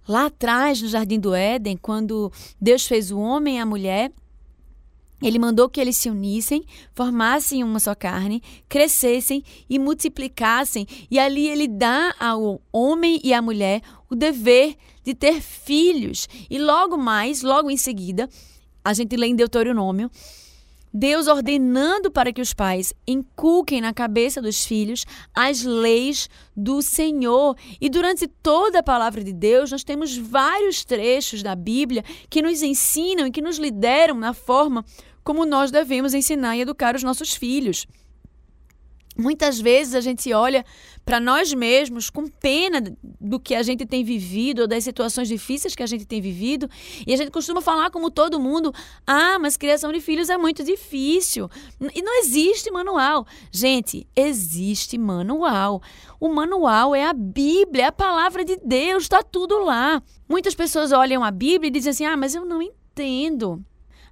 Lá 0.08 0.26
atrás, 0.26 0.82
no 0.82 0.88
Jardim 0.88 1.20
do 1.20 1.34
Éden, 1.34 1.78
quando 1.78 2.32
Deus 2.60 2.86
fez 2.86 3.12
o 3.12 3.20
homem 3.20 3.58
e 3.58 3.60
a 3.60 3.66
mulher, 3.66 4.12
ele 5.22 5.40
mandou 5.40 5.70
que 5.70 5.80
eles 5.80 5.96
se 5.96 6.10
unissem, 6.10 6.66
formassem 6.94 7.64
uma 7.64 7.80
só 7.80 7.96
carne, 7.96 8.44
crescessem 8.68 9.44
e 9.70 9.80
multiplicassem. 9.80 10.86
E 11.10 11.18
ali 11.18 11.48
ele 11.48 11.68
dá 11.68 12.14
ao 12.20 12.60
homem 12.72 13.22
e 13.24 13.34
à 13.34 13.42
mulher 13.42 13.82
o 14.10 14.16
dever 14.16 14.76
de 15.04 15.14
ter 15.14 15.40
filhos. 15.42 16.28
E 16.50 16.60
logo 16.60 16.98
mais, 16.98 17.42
logo 17.42 17.72
em 17.72 17.78
seguida, 17.78 18.30
a 18.84 18.94
gente 18.94 19.16
lê 19.16 19.28
em 19.28 19.36
Deuteronômio, 19.36 20.10
Deus 20.94 21.28
ordenando 21.28 22.12
para 22.12 22.32
que 22.32 22.40
os 22.40 22.54
pais 22.54 22.94
inculquem 23.08 23.82
na 23.82 23.92
cabeça 23.92 24.40
dos 24.40 24.64
filhos 24.64 25.06
as 25.34 25.64
leis 25.64 26.30
do 26.56 26.84
Senhor. 26.84 27.58
E 27.82 27.90
durante 27.90 28.28
toda 28.28 28.80
a 28.80 28.84
palavra 28.84 29.24
de 29.24 29.34
Deus, 29.34 29.72
nós 29.72 29.84
temos 29.84 30.16
vários 30.16 30.86
trechos 30.86 31.42
da 31.42 31.56
Bíblia 31.56 32.04
que 32.30 32.44
nos 32.44 32.62
ensinam 32.62 33.26
e 33.26 33.32
que 33.32 33.42
nos 33.42 33.58
lideram 33.58 34.16
na 34.20 34.34
forma 34.34 34.86
como 35.24 35.46
nós 35.46 35.72
devemos 35.72 36.14
ensinar 36.14 36.56
e 36.58 36.62
educar 36.62 36.96
os 36.96 37.02
nossos 37.02 37.34
filhos. 37.34 37.88
Muitas 39.18 39.60
vezes 39.60 39.94
a 39.94 40.02
gente 40.02 40.34
olha 40.34 40.66
para 41.06 41.20
nós 41.20 41.54
mesmos 41.54 42.10
com 42.10 42.28
pena 42.28 42.82
do 43.20 43.40
que 43.40 43.54
a 43.54 43.62
gente 43.62 43.86
tem 43.86 44.04
vivido, 44.04 44.64
ou 44.64 44.68
das 44.68 44.84
situações 44.84 45.28
difíceis 45.28 45.76
que 45.76 45.84
a 45.84 45.88
gente 45.88 46.06
tem 46.06 46.22
vivido, 46.22 46.70
e 47.06 47.14
a 47.14 47.18
gente 47.18 47.30
costuma 47.30 47.62
falar 47.62 47.92
como 47.92 48.10
todo 48.10 48.40
mundo: 48.40 48.74
ah, 49.06 49.38
mas 49.40 49.58
criação 49.58 49.92
de 49.92 50.00
filhos 50.00 50.30
é 50.30 50.38
muito 50.38 50.64
difícil. 50.64 51.50
E 51.94 52.02
não 52.02 52.20
existe 52.20 52.72
manual. 52.72 53.26
Gente, 53.52 54.08
existe 54.16 54.98
manual. 54.98 55.82
O 56.20 56.30
manual 56.30 56.96
é 56.96 57.06
a 57.06 57.14
Bíblia, 57.14 57.86
é 57.86 57.88
a 57.88 57.92
palavra 57.92 58.44
de 58.44 58.58
Deus, 58.64 59.04
está 59.04 59.22
tudo 59.22 59.64
lá. 59.64 60.02
Muitas 60.28 60.56
pessoas 60.56 60.92
olham 60.92 61.24
a 61.24 61.32
Bíblia 61.32 61.68
e 61.68 61.72
dizem 61.72 61.92
assim: 61.92 62.06
ah, 62.06 62.18
mas 62.18 62.34
eu 62.34 62.46
não 62.46 62.62
entendo. 62.62 63.64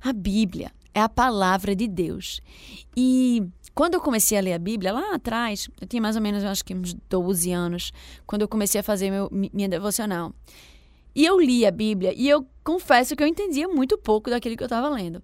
A 0.03 0.11
Bíblia 0.11 0.71
é 0.93 1.01
a 1.01 1.09
palavra 1.09 1.75
de 1.75 1.87
Deus. 1.87 2.41
E 2.95 3.43
quando 3.81 3.95
eu 3.95 3.99
comecei 3.99 4.37
a 4.37 4.41
ler 4.41 4.53
a 4.53 4.59
Bíblia, 4.59 4.93
lá 4.93 5.15
atrás, 5.15 5.67
eu 5.81 5.87
tinha 5.87 5.99
mais 5.99 6.15
ou 6.15 6.21
menos, 6.21 6.43
acho 6.43 6.63
que 6.63 6.71
uns 6.71 6.93
12 7.09 7.51
anos, 7.51 7.91
quando 8.27 8.43
eu 8.43 8.47
comecei 8.47 8.79
a 8.79 8.83
fazer 8.83 9.09
meu, 9.09 9.27
minha 9.31 9.67
devocional. 9.67 10.35
E 11.15 11.25
eu 11.25 11.39
li 11.39 11.65
a 11.65 11.71
Bíblia 11.71 12.13
e 12.15 12.29
eu 12.29 12.45
confesso 12.63 13.15
que 13.15 13.23
eu 13.23 13.27
entendia 13.27 13.67
muito 13.67 13.97
pouco 13.97 14.29
daquilo 14.29 14.55
que 14.55 14.61
eu 14.61 14.67
estava 14.67 14.87
lendo. 14.87 15.19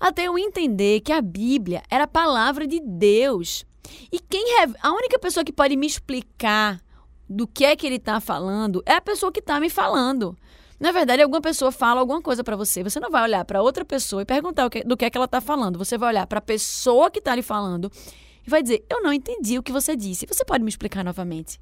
Até 0.00 0.24
eu 0.24 0.36
entender 0.36 1.02
que 1.02 1.12
a 1.12 1.20
Bíblia 1.20 1.84
era 1.88 2.02
a 2.02 2.08
palavra 2.08 2.66
de 2.66 2.80
Deus. 2.80 3.64
E 4.10 4.18
quem 4.18 4.56
a 4.82 4.90
única 4.90 5.16
pessoa 5.16 5.44
que 5.44 5.52
pode 5.52 5.76
me 5.76 5.86
explicar 5.86 6.82
do 7.28 7.46
que 7.46 7.64
é 7.64 7.76
que 7.76 7.86
ele 7.86 7.94
está 7.94 8.18
falando 8.18 8.82
é 8.84 8.94
a 8.94 9.00
pessoa 9.00 9.30
que 9.30 9.38
está 9.38 9.60
me 9.60 9.70
falando. 9.70 10.36
Na 10.80 10.92
verdade, 10.92 11.22
alguma 11.22 11.42
pessoa 11.42 11.70
fala 11.70 12.00
alguma 12.00 12.22
coisa 12.22 12.42
para 12.42 12.56
você, 12.56 12.82
você 12.82 12.98
não 12.98 13.10
vai 13.10 13.22
olhar 13.22 13.44
para 13.44 13.60
outra 13.60 13.84
pessoa 13.84 14.22
e 14.22 14.24
perguntar 14.24 14.70
que, 14.70 14.82
do 14.82 14.96
que 14.96 15.04
é 15.04 15.10
que 15.10 15.18
ela 15.18 15.26
está 15.26 15.38
falando. 15.38 15.78
Você 15.78 15.98
vai 15.98 16.08
olhar 16.08 16.26
para 16.26 16.38
a 16.38 16.42
pessoa 16.42 17.10
que 17.10 17.18
está 17.18 17.34
lhe 17.34 17.42
falando 17.42 17.92
e 18.46 18.48
vai 18.48 18.62
dizer: 18.62 18.86
Eu 18.88 19.02
não 19.02 19.12
entendi 19.12 19.58
o 19.58 19.62
que 19.62 19.72
você 19.72 19.94
disse. 19.94 20.26
Você 20.26 20.42
pode 20.42 20.64
me 20.64 20.70
explicar 20.70 21.04
novamente? 21.04 21.60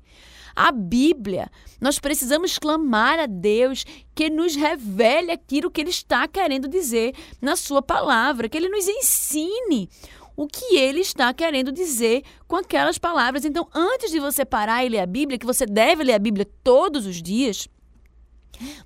A 0.54 0.70
Bíblia, 0.70 1.50
nós 1.80 1.98
precisamos 1.98 2.58
clamar 2.58 3.18
a 3.18 3.26
Deus 3.26 3.84
que 4.14 4.30
nos 4.30 4.54
revele 4.54 5.32
aquilo 5.32 5.70
que 5.70 5.80
Ele 5.80 5.90
está 5.90 6.28
querendo 6.28 6.68
dizer 6.68 7.12
na 7.42 7.56
Sua 7.56 7.82
palavra, 7.82 8.48
que 8.48 8.56
Ele 8.56 8.68
nos 8.68 8.86
ensine 8.86 9.90
o 10.36 10.46
que 10.46 10.76
ele 10.76 11.00
está 11.00 11.34
querendo 11.34 11.72
dizer 11.72 12.22
com 12.46 12.54
aquelas 12.54 12.96
palavras. 12.96 13.44
Então, 13.44 13.68
antes 13.74 14.12
de 14.12 14.20
você 14.20 14.44
parar 14.44 14.84
e 14.84 14.88
ler 14.88 15.00
a 15.00 15.06
Bíblia, 15.06 15.36
que 15.36 15.44
você 15.44 15.66
deve 15.66 16.04
ler 16.04 16.12
a 16.12 16.18
Bíblia 16.20 16.46
todos 16.62 17.06
os 17.06 17.20
dias, 17.20 17.68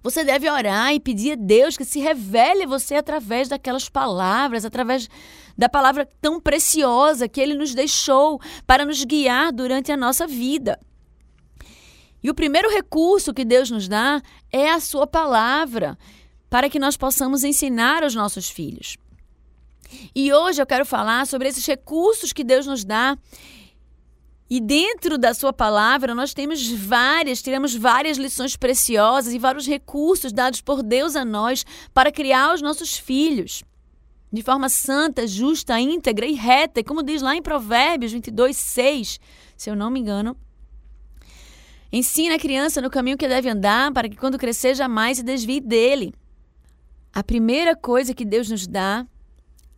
você 0.02 0.24
deve 0.24 0.48
orar 0.48 0.92
e 0.92 1.00
pedir 1.00 1.32
a 1.32 1.36
Deus 1.36 1.76
que 1.76 1.84
se 1.84 2.00
revele 2.00 2.64
a 2.64 2.66
você 2.66 2.96
através 2.96 3.48
daquelas 3.48 3.88
palavras, 3.88 4.64
através 4.64 5.08
da 5.56 5.68
palavra 5.68 6.08
tão 6.20 6.40
preciosa 6.40 7.28
que 7.28 7.40
Ele 7.40 7.54
nos 7.54 7.74
deixou 7.74 8.40
para 8.66 8.84
nos 8.84 9.04
guiar 9.04 9.52
durante 9.52 9.92
a 9.92 9.96
nossa 9.96 10.26
vida. 10.26 10.78
E 12.22 12.30
o 12.30 12.34
primeiro 12.34 12.70
recurso 12.70 13.34
que 13.34 13.44
Deus 13.44 13.70
nos 13.70 13.88
dá 13.88 14.22
é 14.50 14.70
a 14.70 14.80
Sua 14.80 15.06
palavra, 15.06 15.98
para 16.48 16.68
que 16.68 16.78
nós 16.78 16.96
possamos 16.96 17.44
ensinar 17.44 18.02
aos 18.02 18.14
nossos 18.14 18.48
filhos. 18.48 18.96
E 20.14 20.32
hoje 20.32 20.60
eu 20.62 20.66
quero 20.66 20.86
falar 20.86 21.26
sobre 21.26 21.48
esses 21.48 21.66
recursos 21.66 22.32
que 22.32 22.44
Deus 22.44 22.66
nos 22.66 22.84
dá 22.84 23.18
E 24.54 24.60
dentro 24.60 25.16
da 25.16 25.32
sua 25.32 25.50
palavra, 25.50 26.14
nós 26.14 26.34
temos 26.34 26.70
várias, 26.70 27.40
tiramos 27.40 27.74
várias 27.74 28.18
lições 28.18 28.54
preciosas 28.54 29.32
e 29.32 29.38
vários 29.38 29.66
recursos 29.66 30.30
dados 30.30 30.60
por 30.60 30.82
Deus 30.82 31.16
a 31.16 31.24
nós 31.24 31.64
para 31.94 32.12
criar 32.12 32.52
os 32.52 32.60
nossos 32.60 32.98
filhos 32.98 33.64
de 34.30 34.42
forma 34.42 34.68
santa, 34.68 35.26
justa, 35.26 35.80
íntegra 35.80 36.26
e 36.26 36.34
reta, 36.34 36.84
como 36.84 37.02
diz 37.02 37.22
lá 37.22 37.34
em 37.34 37.40
Provérbios 37.40 38.12
22, 38.12 38.54
6, 38.54 39.20
se 39.56 39.70
eu 39.70 39.74
não 39.74 39.90
me 39.90 40.00
engano. 40.00 40.36
Ensina 41.90 42.34
a 42.34 42.38
criança 42.38 42.82
no 42.82 42.90
caminho 42.90 43.16
que 43.16 43.26
deve 43.26 43.48
andar, 43.48 43.90
para 43.90 44.06
que 44.06 44.16
quando 44.16 44.36
crescer 44.36 44.74
jamais 44.74 45.16
se 45.16 45.22
desvie 45.22 45.60
dele. 45.62 46.12
A 47.10 47.24
primeira 47.24 47.74
coisa 47.74 48.12
que 48.12 48.24
Deus 48.26 48.50
nos 48.50 48.66
dá 48.66 49.06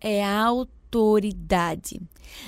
é 0.00 0.24
a 0.24 0.42
autoridade. 0.42 2.00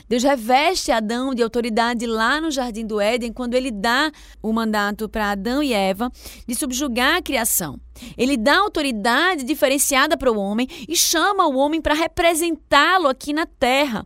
Deus 0.08 0.22
reveste 0.22 0.92
Adão 0.92 1.34
de 1.34 1.42
autoridade 1.42 2.06
lá 2.06 2.40
no 2.40 2.50
Jardim 2.50 2.86
do 2.86 3.00
Éden, 3.00 3.32
quando 3.32 3.54
ele 3.54 3.70
dá 3.70 4.10
o 4.42 4.52
mandato 4.52 5.08
para 5.08 5.30
Adão 5.30 5.62
e 5.62 5.72
Eva 5.72 6.10
de 6.46 6.54
subjugar 6.54 7.16
a 7.16 7.22
criação. 7.22 7.78
Ele 8.16 8.36
dá 8.36 8.58
autoridade 8.58 9.44
diferenciada 9.44 10.16
para 10.16 10.30
o 10.30 10.38
homem 10.38 10.68
e 10.88 10.94
chama 10.96 11.46
o 11.46 11.56
homem 11.56 11.80
para 11.80 11.94
representá-lo 11.94 13.08
aqui 13.08 13.32
na 13.32 13.46
terra. 13.46 14.04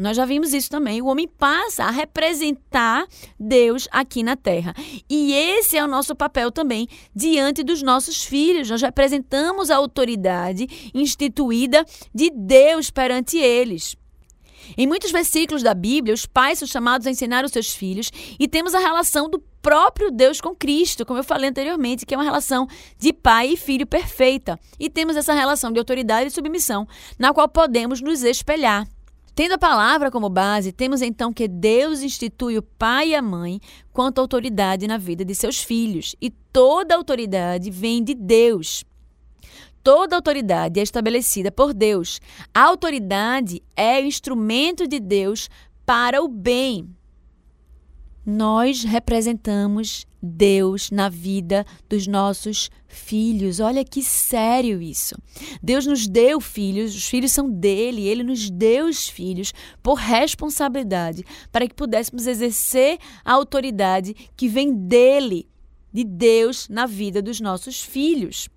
Nós 0.00 0.16
já 0.16 0.24
vimos 0.24 0.54
isso 0.54 0.70
também. 0.70 1.02
O 1.02 1.06
homem 1.06 1.28
passa 1.28 1.84
a 1.84 1.90
representar 1.90 3.06
Deus 3.38 3.86
aqui 3.90 4.22
na 4.22 4.34
terra. 4.34 4.74
E 5.08 5.34
esse 5.34 5.76
é 5.76 5.84
o 5.84 5.88
nosso 5.88 6.14
papel 6.16 6.50
também 6.50 6.88
diante 7.14 7.62
dos 7.62 7.82
nossos 7.82 8.24
filhos. 8.24 8.70
Nós 8.70 8.80
representamos 8.80 9.70
a 9.70 9.76
autoridade 9.76 10.90
instituída 10.94 11.84
de 12.14 12.30
Deus 12.30 12.90
perante 12.90 13.36
eles. 13.36 13.94
Em 14.76 14.86
muitos 14.86 15.10
versículos 15.10 15.62
da 15.62 15.74
Bíblia, 15.74 16.14
os 16.14 16.26
pais 16.26 16.58
são 16.58 16.68
chamados 16.68 17.06
a 17.06 17.10
ensinar 17.10 17.44
os 17.44 17.52
seus 17.52 17.70
filhos 17.70 18.10
e 18.38 18.48
temos 18.48 18.74
a 18.74 18.78
relação 18.78 19.28
do 19.28 19.38
próprio 19.62 20.10
Deus 20.10 20.40
com 20.40 20.54
Cristo, 20.54 21.04
como 21.04 21.18
eu 21.18 21.24
falei 21.24 21.50
anteriormente, 21.50 22.06
que 22.06 22.14
é 22.14 22.16
uma 22.16 22.24
relação 22.24 22.66
de 22.98 23.12
pai 23.12 23.52
e 23.52 23.56
filho 23.56 23.86
perfeita. 23.86 24.58
E 24.78 24.88
temos 24.88 25.16
essa 25.16 25.32
relação 25.32 25.70
de 25.72 25.78
autoridade 25.78 26.28
e 26.28 26.30
submissão, 26.30 26.86
na 27.18 27.32
qual 27.32 27.48
podemos 27.48 28.00
nos 28.00 28.22
espelhar. 28.22 28.86
Tendo 29.34 29.54
a 29.54 29.58
palavra 29.58 30.10
como 30.10 30.28
base, 30.28 30.72
temos 30.72 31.00
então 31.00 31.32
que 31.32 31.46
Deus 31.46 32.02
institui 32.02 32.58
o 32.58 32.62
pai 32.62 33.10
e 33.10 33.14
a 33.14 33.22
mãe 33.22 33.60
quanto 33.92 34.20
autoridade 34.20 34.86
na 34.86 34.98
vida 34.98 35.24
de 35.24 35.34
seus 35.34 35.62
filhos, 35.62 36.16
e 36.20 36.30
toda 36.30 36.94
autoridade 36.94 37.70
vem 37.70 38.02
de 38.02 38.14
Deus. 38.14 38.84
Toda 39.82 40.16
autoridade 40.16 40.78
é 40.78 40.82
estabelecida 40.82 41.50
por 41.50 41.72
Deus. 41.72 42.20
A 42.54 42.62
autoridade 42.62 43.62
é 43.74 44.00
o 44.00 44.04
instrumento 44.04 44.86
de 44.86 45.00
Deus 45.00 45.48
para 45.86 46.22
o 46.22 46.28
bem. 46.28 46.94
Nós 48.24 48.84
representamos 48.84 50.06
Deus 50.22 50.90
na 50.90 51.08
vida 51.08 51.64
dos 51.88 52.06
nossos 52.06 52.70
filhos. 52.86 53.58
Olha 53.58 53.82
que 53.82 54.02
sério 54.02 54.82
isso. 54.82 55.16
Deus 55.62 55.86
nos 55.86 56.06
deu 56.06 56.40
filhos, 56.40 56.94
os 56.94 57.06
filhos 57.06 57.32
são 57.32 57.50
dele, 57.50 58.06
ele 58.06 58.22
nos 58.22 58.50
deu 58.50 58.86
os 58.86 59.08
filhos 59.08 59.54
por 59.82 59.94
responsabilidade, 59.94 61.24
para 61.50 61.66
que 61.66 61.74
pudéssemos 61.74 62.26
exercer 62.26 62.98
a 63.24 63.32
autoridade 63.32 64.14
que 64.36 64.46
vem 64.46 64.74
dele, 64.74 65.48
de 65.90 66.04
Deus, 66.04 66.68
na 66.68 66.84
vida 66.84 67.22
dos 67.22 67.40
nossos 67.40 67.82
filhos. 67.82 68.48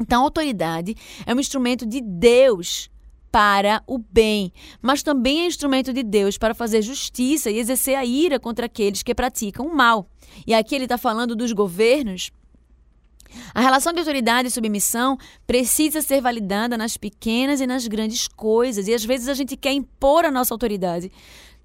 Então, 0.00 0.22
a 0.22 0.24
autoridade 0.24 0.94
é 1.24 1.34
um 1.34 1.40
instrumento 1.40 1.86
de 1.86 2.00
Deus 2.00 2.90
para 3.30 3.82
o 3.86 3.98
bem, 3.98 4.52
mas 4.80 5.02
também 5.02 5.42
é 5.42 5.46
instrumento 5.46 5.92
de 5.92 6.02
Deus 6.02 6.38
para 6.38 6.54
fazer 6.54 6.80
justiça 6.80 7.50
e 7.50 7.58
exercer 7.58 7.94
a 7.94 8.04
ira 8.04 8.40
contra 8.40 8.64
aqueles 8.66 9.02
que 9.02 9.14
praticam 9.14 9.66
o 9.66 9.74
mal. 9.74 10.08
E 10.46 10.54
aqui 10.54 10.74
ele 10.74 10.84
está 10.84 10.96
falando 10.96 11.36
dos 11.36 11.52
governos. 11.52 12.30
A 13.54 13.60
relação 13.60 13.92
de 13.92 13.98
autoridade 13.98 14.48
e 14.48 14.50
submissão 14.50 15.18
precisa 15.46 16.00
ser 16.00 16.20
validada 16.20 16.78
nas 16.78 16.96
pequenas 16.96 17.60
e 17.60 17.66
nas 17.66 17.86
grandes 17.86 18.28
coisas, 18.28 18.88
e 18.88 18.94
às 18.94 19.04
vezes 19.04 19.28
a 19.28 19.34
gente 19.34 19.56
quer 19.56 19.72
impor 19.72 20.24
a 20.24 20.30
nossa 20.30 20.54
autoridade 20.54 21.10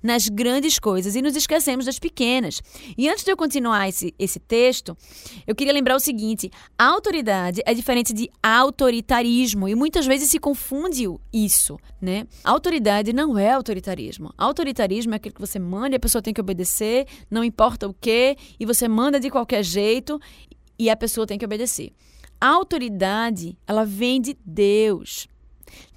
nas 0.01 0.27
grandes 0.27 0.79
coisas 0.79 1.15
e 1.15 1.22
nos 1.22 1.36
esquecemos 1.36 1.86
das 1.86 2.00
pequenas. 2.00 2.62
E 2.98 3.10
antes 3.10 3.24
de 3.24 3.31
eu 3.31 3.38
continuar 3.38 3.88
esse, 3.88 4.13
esse 4.17 4.39
texto, 4.39 4.98
eu 5.46 5.55
queria 5.55 5.74
lembrar 5.74 5.96
o 5.96 6.00
seguinte: 6.00 6.51
a 6.77 6.86
autoridade 6.86 7.62
é 7.65 7.74
diferente 7.74 8.13
de 8.13 8.29
autoritarismo 8.41 9.67
e 9.67 9.75
muitas 9.75 10.05
vezes 10.05 10.29
se 10.29 10.39
confunde 10.39 11.05
isso, 11.31 11.77
né? 12.01 12.27
autoridade 12.43 13.13
não 13.13 13.38
é 13.38 13.51
autoritarismo. 13.51 14.34
Autoritarismo 14.38 15.13
é 15.13 15.17
aquilo 15.17 15.36
que 15.36 15.41
você 15.41 15.60
manda 15.60 15.95
e 15.95 15.97
a 15.97 15.99
pessoa 15.99 16.21
tem 16.21 16.34
que 16.34 16.41
obedecer, 16.41 17.08
não 17.30 17.43
importa 17.43 17.88
o 17.88 17.93
que, 17.93 18.36
e 18.60 18.65
você 18.65 18.88
manda 18.88 19.19
de 19.19 19.30
qualquer 19.30 19.63
jeito 19.63 20.19
e 20.78 20.89
a 20.89 20.95
pessoa 20.95 21.28
tem 21.28 21.38
que 21.38 21.45
obedecer. 21.45 21.91
A 22.39 22.47
autoridade, 22.47 23.58
ela 23.67 23.86
vem 23.86 24.19
de 24.19 24.36
Deus. 24.43 25.28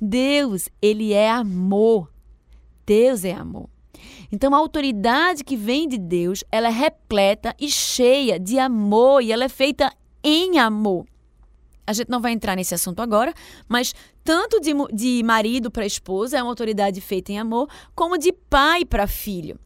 Deus, 0.00 0.68
ele 0.80 1.12
é 1.12 1.30
amor. 1.30 2.12
Deus 2.84 3.24
é 3.24 3.32
amor. 3.32 3.73
Então 4.34 4.52
a 4.52 4.58
autoridade 4.58 5.44
que 5.44 5.56
vem 5.56 5.86
de 5.86 5.96
Deus, 5.96 6.42
ela 6.50 6.66
é 6.66 6.70
repleta 6.72 7.54
e 7.56 7.70
cheia 7.70 8.36
de 8.36 8.58
amor 8.58 9.22
e 9.22 9.30
ela 9.30 9.44
é 9.44 9.48
feita 9.48 9.92
em 10.24 10.58
amor. 10.58 11.06
A 11.86 11.92
gente 11.92 12.10
não 12.10 12.20
vai 12.20 12.32
entrar 12.32 12.56
nesse 12.56 12.74
assunto 12.74 13.00
agora, 13.00 13.32
mas 13.68 13.94
tanto 14.24 14.58
de, 14.58 14.72
de 14.92 15.22
marido 15.22 15.70
para 15.70 15.86
esposa 15.86 16.36
é 16.36 16.42
uma 16.42 16.50
autoridade 16.50 17.00
feita 17.00 17.30
em 17.30 17.38
amor, 17.38 17.68
como 17.94 18.18
de 18.18 18.32
pai 18.32 18.84
para 18.84 19.06
filho. 19.06 19.56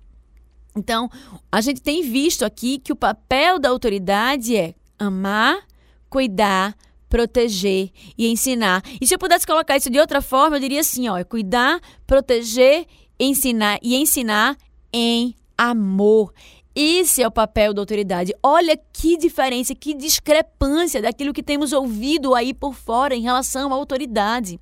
Então, 0.76 1.08
a 1.50 1.62
gente 1.62 1.80
tem 1.80 2.02
visto 2.02 2.44
aqui 2.44 2.78
que 2.78 2.92
o 2.92 2.96
papel 2.96 3.58
da 3.58 3.70
autoridade 3.70 4.54
é 4.54 4.74
amar, 4.98 5.66
cuidar, 6.10 6.76
proteger 7.08 7.90
e 8.18 8.28
ensinar. 8.28 8.82
E 9.00 9.06
se 9.06 9.14
eu 9.14 9.18
pudesse 9.18 9.46
colocar 9.46 9.78
isso 9.78 9.88
de 9.88 9.98
outra 9.98 10.20
forma, 10.20 10.56
eu 10.56 10.60
diria 10.60 10.80
assim, 10.80 11.08
ó, 11.08 11.16
é 11.16 11.24
cuidar, 11.24 11.80
proteger 12.06 12.84
ensinar 13.18 13.78
e 13.82 13.96
ensinar 13.96 14.56
em 14.92 15.34
amor. 15.56 16.32
Esse 16.74 17.22
é 17.22 17.26
o 17.26 17.32
papel 17.32 17.74
da 17.74 17.82
autoridade. 17.82 18.32
Olha 18.42 18.78
que 18.92 19.16
diferença, 19.16 19.74
que 19.74 19.94
discrepância 19.94 21.02
daquilo 21.02 21.32
que 21.32 21.42
temos 21.42 21.72
ouvido 21.72 22.34
aí 22.34 22.54
por 22.54 22.74
fora 22.74 23.16
em 23.16 23.22
relação 23.22 23.72
à 23.72 23.74
autoridade. 23.74 24.60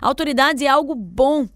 A 0.00 0.08
autoridade 0.08 0.64
é 0.64 0.68
algo 0.68 0.94
bom, 0.94 1.46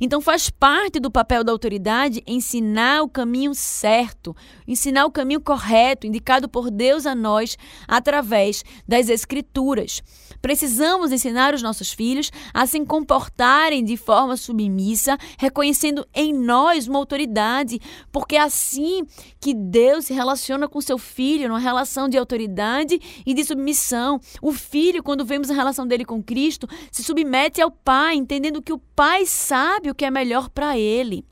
então 0.00 0.20
faz 0.20 0.50
parte 0.50 1.00
do 1.00 1.10
papel 1.10 1.42
da 1.44 1.52
autoridade 1.52 2.22
ensinar 2.26 3.02
o 3.02 3.08
caminho 3.08 3.54
certo, 3.54 4.34
ensinar 4.66 5.06
o 5.06 5.10
caminho 5.10 5.40
correto, 5.40 6.06
indicado 6.06 6.48
por 6.48 6.70
Deus 6.70 7.06
a 7.06 7.14
nós 7.14 7.56
através 7.86 8.64
das 8.86 9.08
Escrituras. 9.08 10.02
Precisamos 10.40 11.10
ensinar 11.10 11.54
os 11.54 11.62
nossos 11.62 11.92
filhos 11.92 12.30
a 12.54 12.66
se 12.66 12.78
comportarem 12.84 13.84
de 13.84 13.96
forma 13.96 14.36
submissa, 14.36 15.18
reconhecendo 15.36 16.06
em 16.14 16.32
nós 16.32 16.86
uma 16.86 16.98
autoridade, 16.98 17.80
porque 18.12 18.36
é 18.36 18.40
assim 18.40 19.04
que 19.40 19.52
Deus 19.52 20.06
se 20.06 20.14
relaciona 20.14 20.68
com 20.68 20.80
seu 20.80 20.96
filho, 20.96 21.48
numa 21.48 21.58
relação 21.58 22.08
de 22.08 22.16
autoridade 22.16 23.00
e 23.26 23.34
de 23.34 23.44
submissão. 23.44 24.20
O 24.40 24.52
filho, 24.52 25.02
quando 25.02 25.24
vemos 25.24 25.50
a 25.50 25.54
relação 25.54 25.86
dele 25.86 26.04
com 26.04 26.22
Cristo, 26.22 26.68
se 26.92 27.02
submete 27.02 27.60
ao 27.60 27.70
Pai, 27.70 28.14
entendendo 28.14 28.62
que 28.62 28.72
o 28.72 28.78
Pai 28.78 29.26
sabe 29.26 29.67
o 29.90 29.94
que 29.94 30.04
é 30.04 30.10
melhor 30.10 30.48
para 30.48 30.78
ele. 30.78 31.24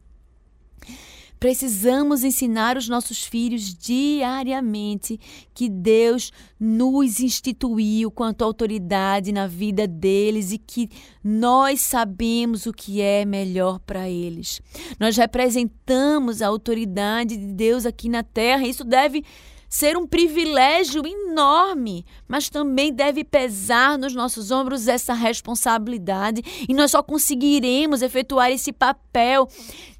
Precisamos 1.38 2.24
ensinar 2.24 2.78
os 2.78 2.88
nossos 2.88 3.22
filhos 3.24 3.74
diariamente 3.74 5.20
que 5.52 5.68
Deus 5.68 6.32
nos 6.58 7.20
instituiu 7.20 8.10
quanto 8.10 8.42
autoridade 8.42 9.32
na 9.32 9.46
vida 9.46 9.86
deles 9.86 10.50
e 10.50 10.58
que 10.58 10.88
nós 11.22 11.82
sabemos 11.82 12.64
o 12.64 12.72
que 12.72 13.02
é 13.02 13.26
melhor 13.26 13.78
para 13.80 14.08
eles. 14.08 14.62
Nós 14.98 15.16
representamos 15.18 16.40
a 16.40 16.46
autoridade 16.46 17.36
de 17.36 17.52
Deus 17.52 17.84
aqui 17.84 18.08
na 18.08 18.22
terra, 18.22 18.66
isso 18.66 18.82
deve 18.82 19.22
ser 19.68 19.96
um 19.96 20.06
privilégio 20.06 21.02
enorme, 21.06 22.04
mas 22.28 22.48
também 22.48 22.92
deve 22.92 23.24
pesar 23.24 23.98
nos 23.98 24.14
nossos 24.14 24.50
ombros 24.50 24.88
essa 24.88 25.14
responsabilidade 25.14 26.42
e 26.68 26.74
nós 26.74 26.90
só 26.90 27.02
conseguiremos 27.02 28.02
efetuar 28.02 28.50
esse 28.50 28.72
papel 28.72 29.48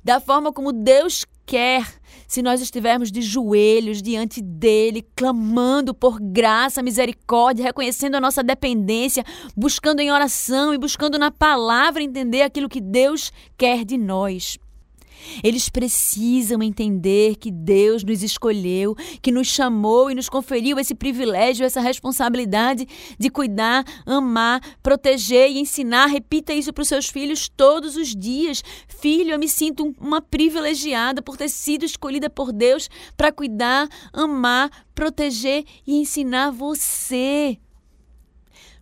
da 0.02 0.20
forma 0.20 0.52
como 0.52 0.72
Deus 0.72 1.24
quer 1.44 1.86
se 2.26 2.42
nós 2.42 2.60
estivermos 2.60 3.12
de 3.12 3.22
joelhos 3.22 4.02
diante 4.02 4.42
dele, 4.42 5.06
clamando 5.14 5.94
por 5.94 6.20
graça, 6.20 6.82
misericórdia, 6.82 7.64
reconhecendo 7.64 8.16
a 8.16 8.20
nossa 8.20 8.42
dependência, 8.42 9.24
buscando 9.56 10.00
em 10.00 10.10
oração 10.10 10.74
e 10.74 10.78
buscando 10.78 11.18
na 11.18 11.30
palavra 11.30 12.02
entender 12.02 12.42
aquilo 12.42 12.68
que 12.68 12.80
Deus 12.80 13.32
quer 13.56 13.84
de 13.84 13.96
nós. 13.96 14.58
Eles 15.42 15.68
precisam 15.68 16.62
entender 16.62 17.36
que 17.36 17.50
Deus 17.50 18.02
nos 18.04 18.22
escolheu, 18.22 18.94
que 19.20 19.32
nos 19.32 19.48
chamou 19.48 20.10
e 20.10 20.14
nos 20.14 20.28
conferiu 20.28 20.78
esse 20.78 20.94
privilégio, 20.94 21.66
essa 21.66 21.80
responsabilidade 21.80 22.86
de 23.18 23.30
cuidar, 23.30 23.84
amar, 24.04 24.60
proteger 24.82 25.50
e 25.50 25.58
ensinar. 25.58 26.06
Repita 26.06 26.52
isso 26.52 26.72
para 26.72 26.82
os 26.82 26.88
seus 26.88 27.08
filhos 27.08 27.48
todos 27.48 27.96
os 27.96 28.14
dias. 28.14 28.62
Filho, 28.88 29.32
eu 29.32 29.38
me 29.38 29.48
sinto 29.48 29.94
uma 30.00 30.20
privilegiada 30.20 31.22
por 31.22 31.36
ter 31.36 31.48
sido 31.48 31.84
escolhida 31.84 32.28
por 32.30 32.52
Deus 32.52 32.88
para 33.16 33.32
cuidar, 33.32 33.88
amar, 34.12 34.70
proteger 34.94 35.64
e 35.86 35.96
ensinar 35.96 36.50
você. 36.50 37.58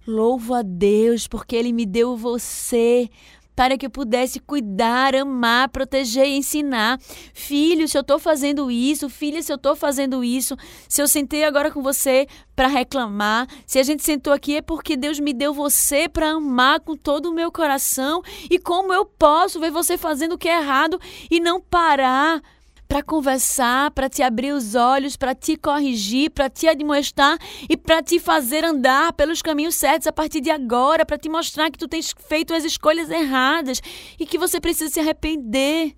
Louvo 0.07 0.53
a 0.53 0.63
Deus 0.63 1.27
porque 1.27 1.57
Ele 1.57 1.73
me 1.73 1.87
deu 1.87 2.15
você 2.17 3.09
para 3.55 3.79
que 3.79 3.87
eu 3.87 3.91
pudesse 3.91 4.41
cuidar, 4.41 5.15
amar, 5.15 5.69
proteger 5.69 6.27
e 6.27 6.37
ensinar. 6.37 6.99
Filho, 7.33 7.87
se 7.89 7.97
eu 7.97 8.01
estou 8.03 8.19
fazendo 8.19 8.71
isso, 8.71 9.09
filha, 9.09 9.43
se 9.43 9.53
eu 9.53 9.57
estou 9.57 9.77
fazendo 9.77 10.25
isso, 10.25 10.57
se 10.89 11.01
eu 11.01 11.09
sentei 11.09 11.45
agora 11.45 11.71
com 11.71 11.83
você 11.83 12.27
para 12.55 12.69
reclamar, 12.69 13.49
se 13.67 13.79
a 13.79 13.83
gente 13.83 14.03
sentou 14.03 14.33
aqui 14.33 14.57
é 14.57 14.63
porque 14.63 14.97
Deus 14.97 15.19
me 15.19 15.33
deu 15.33 15.53
você 15.53 16.09
para 16.09 16.31
amar 16.31 16.81
com 16.81 16.97
todo 16.97 17.27
o 17.27 17.35
meu 17.35 17.51
coração. 17.51 18.23
E 18.51 18.59
como 18.59 18.93
eu 18.93 19.05
posso 19.05 19.61
ver 19.61 19.71
você 19.71 19.97
fazendo 19.97 20.33
o 20.35 20.39
que 20.39 20.49
é 20.49 20.61
errado 20.61 21.01
e 21.31 21.41
não 21.41 21.61
parar? 21.61 22.43
Para 22.89 23.03
conversar, 23.03 23.91
para 23.91 24.09
te 24.09 24.23
abrir 24.23 24.53
os 24.53 24.75
olhos, 24.75 25.17
para 25.17 25.35
te 25.35 25.57
corrigir, 25.57 26.31
para 26.31 26.49
te 26.49 26.69
admoestar 26.69 27.39
e 27.69 27.77
para 27.77 28.03
te 28.03 28.19
fazer 28.19 28.65
andar 28.65 29.13
pelos 29.13 29.43
caminhos 29.43 29.75
certos 29.75 30.07
a 30.07 30.13
partir 30.13 30.41
de 30.41 30.51
agora, 30.51 31.05
para 31.05 31.19
te 31.19 31.29
mostrar 31.29 31.71
que 31.71 31.79
tu 31.79 31.89
tens 31.89 32.15
feito 32.29 32.55
as 32.55 32.65
escolhas 32.65 33.11
erradas 33.11 33.81
e 34.19 34.27
que 34.27 34.39
você 34.39 34.61
precisa 34.61 34.93
se 34.93 35.01
arrepender. 35.01 35.97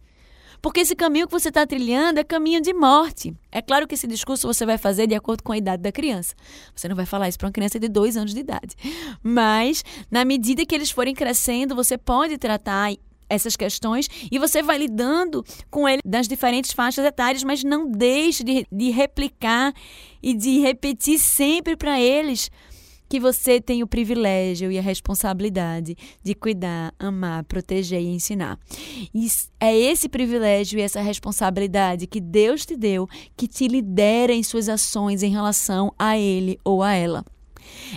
Porque 0.62 0.80
esse 0.80 0.96
caminho 0.96 1.26
que 1.26 1.32
você 1.32 1.48
está 1.48 1.66
trilhando 1.66 2.18
é 2.18 2.24
caminho 2.24 2.60
de 2.60 2.72
morte. 2.72 3.34
É 3.52 3.60
claro 3.62 3.86
que 3.86 3.94
esse 3.94 4.06
discurso 4.06 4.46
você 4.46 4.66
vai 4.66 4.78
fazer 4.78 5.06
de 5.06 5.14
acordo 5.14 5.42
com 5.42 5.52
a 5.52 5.58
idade 5.58 5.82
da 5.82 5.92
criança. 5.92 6.34
Você 6.74 6.88
não 6.88 6.96
vai 6.96 7.06
falar 7.06 7.28
isso 7.28 7.38
para 7.38 7.46
uma 7.46 7.52
criança 7.52 7.78
de 7.78 7.88
dois 7.88 8.16
anos 8.16 8.34
de 8.34 8.40
idade. 8.40 8.74
Mas, 9.22 9.84
na 10.10 10.24
medida 10.24 10.66
que 10.66 10.74
eles 10.74 10.90
forem 10.90 11.14
crescendo, 11.14 11.74
você 11.74 11.96
pode 11.96 12.38
tratar 12.38 12.92
essas 13.28 13.56
questões 13.56 14.08
e 14.30 14.38
você 14.38 14.62
vai 14.62 14.78
lidando 14.78 15.44
com 15.70 15.88
ele 15.88 16.00
das 16.04 16.28
diferentes 16.28 16.72
faixas 16.72 17.04
etárias, 17.04 17.44
mas 17.44 17.64
não 17.64 17.90
deixe 17.90 18.44
de, 18.44 18.66
de 18.70 18.90
replicar 18.90 19.72
e 20.22 20.34
de 20.34 20.60
repetir 20.60 21.18
sempre 21.18 21.76
para 21.76 22.00
eles 22.00 22.50
que 23.08 23.20
você 23.20 23.60
tem 23.60 23.82
o 23.82 23.86
privilégio 23.86 24.70
e 24.70 24.78
a 24.78 24.82
responsabilidade 24.82 25.96
de 26.22 26.34
cuidar, 26.34 26.92
amar, 26.98 27.44
proteger 27.44 28.00
e 28.00 28.08
ensinar. 28.08 28.58
E 29.14 29.28
é 29.60 29.76
esse 29.76 30.08
privilégio 30.08 30.78
e 30.78 30.82
essa 30.82 31.00
responsabilidade 31.00 32.06
que 32.06 32.20
Deus 32.20 32.66
te 32.66 32.76
deu 32.76 33.08
que 33.36 33.46
te 33.46 33.68
lidera 33.68 34.32
em 34.32 34.42
suas 34.42 34.68
ações 34.68 35.22
em 35.22 35.30
relação 35.30 35.92
a 35.98 36.18
ele 36.18 36.58
ou 36.64 36.82
a 36.82 36.92
ela. 36.94 37.24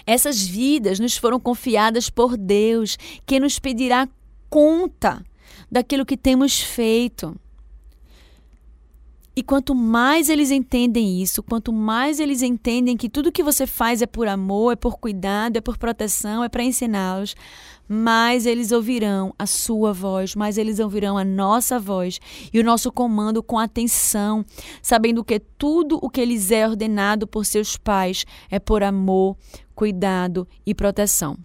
Essas 0.05 0.45
vidas 0.45 0.99
nos 0.99 1.15
foram 1.15 1.39
confiadas 1.39 2.09
por 2.09 2.35
Deus, 2.35 2.97
que 3.25 3.39
nos 3.39 3.59
pedirá 3.59 4.07
conta 4.49 5.23
daquilo 5.71 6.05
que 6.05 6.17
temos 6.17 6.59
feito. 6.59 7.35
E 9.35 9.43
quanto 9.43 9.73
mais 9.73 10.27
eles 10.27 10.51
entendem 10.51 11.21
isso, 11.21 11.41
quanto 11.41 11.71
mais 11.71 12.19
eles 12.19 12.41
entendem 12.41 12.97
que 12.97 13.07
tudo 13.07 13.31
que 13.31 13.41
você 13.41 13.65
faz 13.65 14.01
é 14.01 14.05
por 14.05 14.27
amor, 14.27 14.73
é 14.73 14.75
por 14.75 14.97
cuidado, 14.97 15.55
é 15.55 15.61
por 15.61 15.77
proteção, 15.77 16.43
é 16.43 16.49
para 16.49 16.61
ensiná-los, 16.61 17.35
mais 17.87 18.45
eles 18.45 18.73
ouvirão 18.73 19.33
a 19.39 19.45
sua 19.45 19.93
voz, 19.93 20.35
mais 20.35 20.57
eles 20.57 20.79
ouvirão 20.79 21.17
a 21.17 21.23
nossa 21.23 21.79
voz 21.79 22.19
e 22.51 22.59
o 22.59 22.63
nosso 22.65 22.91
comando 22.91 23.41
com 23.41 23.57
atenção, 23.57 24.43
sabendo 24.81 25.23
que 25.23 25.39
tudo 25.39 25.97
o 26.01 26.09
que 26.09 26.25
lhes 26.25 26.51
é 26.51 26.67
ordenado 26.67 27.25
por 27.25 27.45
seus 27.45 27.77
pais 27.77 28.25
é 28.51 28.59
por 28.59 28.83
amor, 28.83 29.37
cuidado 29.73 30.45
e 30.65 30.75
proteção. 30.75 31.37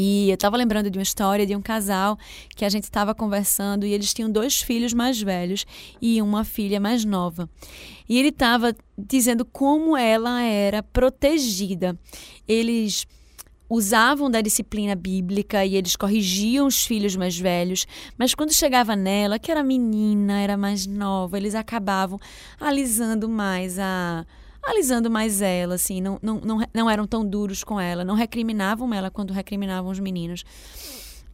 E 0.00 0.30
eu 0.30 0.34
estava 0.34 0.56
lembrando 0.56 0.88
de 0.88 0.96
uma 0.96 1.02
história 1.02 1.44
de 1.44 1.56
um 1.56 1.60
casal 1.60 2.16
que 2.54 2.64
a 2.64 2.68
gente 2.68 2.84
estava 2.84 3.12
conversando 3.16 3.84
e 3.84 3.92
eles 3.92 4.14
tinham 4.14 4.30
dois 4.30 4.62
filhos 4.62 4.94
mais 4.94 5.20
velhos 5.20 5.66
e 6.00 6.22
uma 6.22 6.44
filha 6.44 6.78
mais 6.78 7.04
nova. 7.04 7.50
E 8.08 8.16
ele 8.16 8.28
estava 8.28 8.76
dizendo 8.96 9.44
como 9.44 9.96
ela 9.96 10.40
era 10.40 10.84
protegida. 10.84 11.98
Eles 12.46 13.08
usavam 13.68 14.30
da 14.30 14.40
disciplina 14.40 14.94
bíblica 14.94 15.64
e 15.64 15.74
eles 15.74 15.96
corrigiam 15.96 16.68
os 16.68 16.84
filhos 16.84 17.16
mais 17.16 17.36
velhos, 17.36 17.84
mas 18.16 18.36
quando 18.36 18.54
chegava 18.54 18.94
nela, 18.94 19.36
que 19.36 19.50
era 19.50 19.64
menina, 19.64 20.40
era 20.40 20.56
mais 20.56 20.86
nova, 20.86 21.36
eles 21.36 21.56
acabavam 21.56 22.20
alisando 22.60 23.28
mais 23.28 23.80
a 23.80 24.24
alisando 24.62 25.10
mais 25.10 25.40
ela, 25.40 25.74
assim, 25.74 26.00
não, 26.00 26.18
não, 26.22 26.40
não, 26.40 26.66
não 26.74 26.90
eram 26.90 27.06
tão 27.06 27.24
duros 27.24 27.64
com 27.64 27.80
ela, 27.80 28.04
não 28.04 28.14
recriminavam 28.14 28.92
ela 28.92 29.10
quando 29.10 29.32
recriminavam 29.32 29.90
os 29.90 29.98
meninos. 29.98 30.44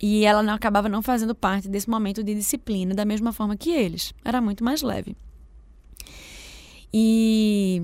E 0.01 0.25
ela 0.25 0.43
não 0.43 0.55
acabava 0.55 0.89
não 0.89 1.03
fazendo 1.03 1.35
parte 1.35 1.69
desse 1.69 1.89
momento 1.89 2.23
de 2.23 2.35
disciplina 2.35 2.95
da 2.95 3.05
mesma 3.05 3.33
forma 3.33 3.57
que 3.57 3.71
eles. 3.71 4.13
Era 4.25 4.41
muito 4.41 4.63
mais 4.63 4.83
leve. 4.83 5.17
E 6.93 7.83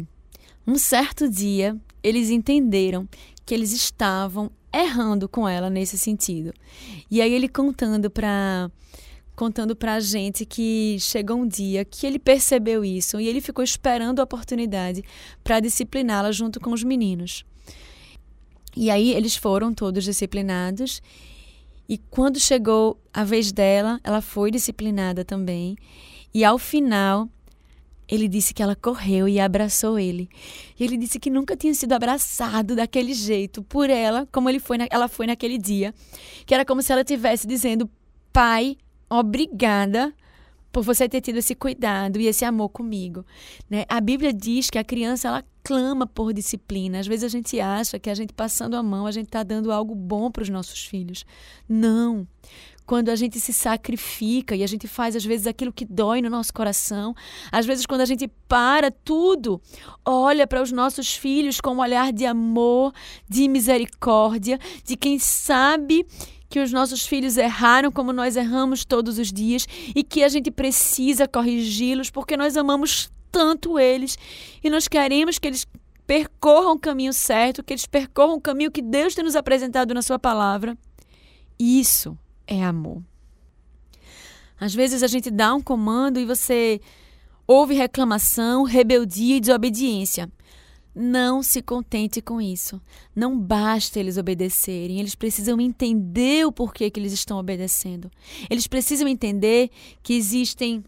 um 0.67 0.77
certo 0.77 1.29
dia, 1.29 1.77
eles 2.03 2.31
entenderam 2.31 3.09
que 3.45 3.55
eles 3.55 3.73
estavam 3.73 4.51
errando 4.73 5.29
com 5.29 5.49
ela 5.49 5.69
nesse 5.69 5.99
sentido. 5.99 6.53
E 7.11 7.21
aí 7.21 7.33
ele 7.33 7.49
contando 7.49 8.11
para 8.11 8.71
contando 9.41 9.75
para 9.75 9.95
a 9.95 10.01
gente 10.01 10.45
que 10.45 10.99
chegou 11.01 11.39
um 11.39 11.49
dia 11.49 11.83
que 11.83 12.07
ele 12.07 12.19
percebeu 12.19 12.85
isso 12.85 13.19
e 13.19 13.27
ele 13.27 13.41
ficou 13.41 13.65
esperando 13.65 14.21
a 14.21 14.25
oportunidade 14.25 15.03
para 15.43 15.61
discipliná-la 15.61 16.31
junto 16.31 16.61
com 16.61 16.73
os 16.75 16.85
meninos. 16.85 17.43
E 18.77 18.91
aí 18.91 19.15
eles 19.15 19.35
foram 19.35 19.73
todos 19.73 20.05
disciplinados 20.05 21.01
e 21.89 21.97
quando 21.97 22.39
chegou 22.39 23.01
a 23.15 23.25
vez 23.25 23.51
dela, 23.51 23.99
ela 24.05 24.21
foi 24.21 24.51
disciplinada 24.51 25.25
também. 25.25 25.75
E 26.35 26.45
ao 26.45 26.59
final, 26.59 27.27
ele 28.07 28.29
disse 28.29 28.53
que 28.53 28.63
ela 28.63 28.77
correu 28.77 29.27
e 29.27 29.41
abraçou 29.41 29.99
ele. 29.99 30.29
E 30.79 30.85
ele 30.85 30.99
disse 30.99 31.19
que 31.19 31.31
nunca 31.31 31.57
tinha 31.57 31.73
sido 31.73 31.95
abraçado 31.95 32.77
daquele 32.77 33.15
jeito 33.15 33.63
por 33.63 33.89
ela, 33.89 34.29
como 34.31 34.51
ele 34.51 34.61
foi 34.61 34.77
na, 34.77 34.87
ela 34.91 35.09
foi 35.09 35.27
naquele 35.27 35.57
dia. 35.57 35.95
Que 36.45 36.53
era 36.53 36.63
como 36.63 36.83
se 36.83 36.93
ela 36.93 37.01
estivesse 37.01 37.47
dizendo: 37.47 37.89
Pai, 38.31 38.77
obrigada 39.11 40.15
por 40.73 40.85
você 40.85 41.09
ter 41.09 41.21
tido 41.21 41.39
esse 41.39 41.55
cuidado 41.55 42.21
e 42.21 42.27
esse 42.27 42.45
amor 42.45 42.69
comigo. 42.69 43.25
Né? 43.69 43.85
A 43.89 44.01
Bíblia 44.01 44.33
diz 44.33 44.71
que 44.71 44.79
a 44.79 44.85
criança 44.85 45.29
ela 45.29 45.45
clama 45.63 46.07
por 46.07 46.33
disciplina. 46.33 47.01
Às 47.01 47.07
vezes 47.07 47.25
a 47.25 47.29
gente 47.29 47.61
acha 47.61 47.99
que 47.99 48.09
a 48.09 48.15
gente 48.15 48.33
passando 48.33 48.77
a 48.77 48.83
mão 48.83 49.07
a 49.07 49.13
gente 49.13 49.27
está 49.27 49.43
dando 49.43 49.73
algo 49.73 49.95
bom 49.95 50.31
para 50.31 50.43
os 50.43 50.49
nossos 50.49 50.85
filhos. 50.85 51.25
Não. 51.69 52.27
Quando 52.87 53.09
a 53.09 53.15
gente 53.15 53.39
se 53.39 53.53
sacrifica 53.53 54.57
e 54.57 54.65
a 54.65 54.67
gente 54.67 54.89
faz 54.89 55.15
às 55.15 55.25
vezes 55.25 55.47
aquilo 55.47 55.73
que 55.73 55.85
dói 55.85 56.21
no 56.21 56.29
nosso 56.29 56.53
coração, 56.53 57.15
às 57.53 57.65
vezes 57.65 57.87
quando 57.87 58.01
a 58.01 58.05
gente 58.05 58.29
para 58.49 58.91
tudo, 58.91 59.61
olha 60.05 60.45
para 60.45 60.61
os 60.61 60.73
nossos 60.73 61.15
filhos 61.15 61.61
com 61.61 61.75
um 61.75 61.81
olhar 61.81 62.13
de 62.13 62.27
amor, 62.27 62.93
de 63.29 63.47
misericórdia, 63.47 64.59
de 64.85 64.97
quem 64.97 65.21
sabe 65.21 66.05
que 66.51 66.59
os 66.59 66.73
nossos 66.73 67.07
filhos 67.07 67.37
erraram 67.37 67.93
como 67.93 68.13
nós 68.13 68.37
erramos 68.37 68.85
todos 68.85 69.19
os 69.19 69.33
dias 69.33 69.67
e 69.95 70.03
que 70.03 70.25
a 70.25 70.29
gente 70.29 70.51
precisa 70.51 71.29
corrigi-los 71.29 72.11
porque 72.11 72.37
nós 72.37 72.57
amamos 72.57 73.09
tanto 73.31 73.79
eles 73.79 74.19
e 74.63 74.69
nós 74.69 74.89
queremos 74.89 75.39
que 75.39 75.47
eles 75.47 75.65
percorram 76.05 76.73
o 76.73 76.79
caminho 76.79 77.13
certo, 77.13 77.63
que 77.63 77.73
eles 77.73 77.87
percorram 77.87 78.35
o 78.35 78.41
caminho 78.41 78.73
que 78.73 78.83
Deus 78.83 79.15
tem 79.15 79.23
nos 79.23 79.37
apresentado 79.37 79.95
na 79.95 80.03
Sua 80.03 80.19
palavra. 80.19 80.77
Isso 81.57 82.19
é 82.49 82.65
amor. 82.65 83.01
Às 84.59 84.75
vezes 84.75 85.05
a 85.05 85.07
gente 85.07 85.31
dá 85.31 85.55
um 85.55 85.63
comando 85.63 86.19
e 86.19 86.27
você 86.27 86.81
ouve 87.47 87.75
reclamação, 87.75 88.65
rebeldia 88.65 89.37
e 89.37 89.41
desobediência. 89.41 90.29
Não 91.01 91.43
se 91.43 91.63
contente 91.63 92.21
com 92.21 92.43
isso. 92.43 92.79
Não 93.17 93.39
basta 93.39 93.99
eles 93.99 94.19
obedecerem, 94.19 95.01
eles 95.01 95.15
precisam 95.15 95.59
entender 95.59 96.47
o 96.47 96.53
porquê 96.53 96.91
que 96.91 97.01
eles 97.01 97.15
estão 97.15 97.39
obedecendo. 97.39 98.11
Eles 98.51 98.67
precisam 98.67 99.09
entender 99.09 99.71
que 100.03 100.13
existem 100.13 100.85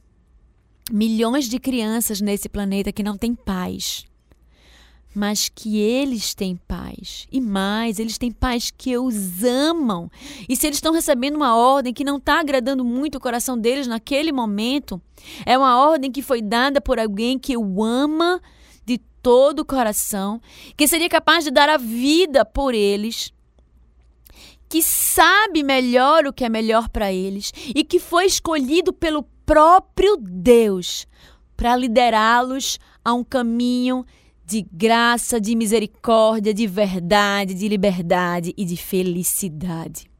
milhões 0.90 1.48
de 1.48 1.58
crianças 1.58 2.20
nesse 2.20 2.46
planeta 2.46 2.92
que 2.92 3.02
não 3.02 3.16
têm 3.16 3.34
paz. 3.34 4.04
Mas 5.14 5.48
que 5.48 5.78
eles 5.78 6.34
têm 6.34 6.56
paz. 6.68 7.26
E 7.32 7.40
mais, 7.40 7.98
eles 7.98 8.18
têm 8.18 8.30
paz 8.30 8.70
que 8.70 8.98
os 8.98 9.42
amam. 9.42 10.10
E 10.46 10.54
se 10.54 10.66
eles 10.66 10.76
estão 10.76 10.92
recebendo 10.92 11.36
uma 11.36 11.56
ordem 11.56 11.94
que 11.94 12.04
não 12.04 12.18
está 12.18 12.38
agradando 12.38 12.84
muito 12.84 13.16
o 13.16 13.20
coração 13.20 13.56
deles 13.56 13.86
naquele 13.86 14.30
momento, 14.30 15.00
é 15.46 15.56
uma 15.56 15.78
ordem 15.78 16.12
que 16.12 16.20
foi 16.20 16.42
dada 16.42 16.82
por 16.82 16.98
alguém 16.98 17.38
que 17.38 17.56
o 17.56 17.82
ama 17.82 18.42
todo 19.22 19.60
o 19.60 19.64
coração, 19.64 20.40
que 20.76 20.88
seria 20.88 21.08
capaz 21.08 21.44
de 21.44 21.50
dar 21.50 21.68
a 21.68 21.76
vida 21.76 22.44
por 22.44 22.74
eles, 22.74 23.32
que 24.68 24.82
sabe 24.82 25.62
melhor 25.62 26.26
o 26.26 26.32
que 26.32 26.44
é 26.44 26.48
melhor 26.48 26.88
para 26.88 27.12
eles 27.12 27.52
e 27.74 27.84
que 27.84 28.00
foi 28.00 28.26
escolhido 28.26 28.92
pelo 28.92 29.22
próprio 29.46 30.16
Deus 30.18 31.06
para 31.56 31.76
liderá-los 31.76 32.78
a 33.04 33.12
um 33.12 33.22
caminho 33.22 34.04
de 34.44 34.62
graça, 34.72 35.40
de 35.40 35.54
misericórdia, 35.54 36.52
de 36.52 36.66
verdade, 36.66 37.54
de 37.54 37.68
liberdade 37.68 38.52
e 38.56 38.64
de 38.64 38.76
felicidade. 38.76 40.10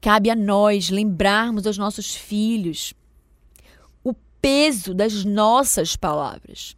Cabe 0.00 0.28
a 0.30 0.36
nós 0.36 0.90
lembrarmos 0.90 1.66
aos 1.66 1.78
nossos 1.78 2.14
filhos 2.14 2.92
peso 4.44 4.92
das 4.92 5.24
nossas 5.24 5.96
palavras. 5.96 6.76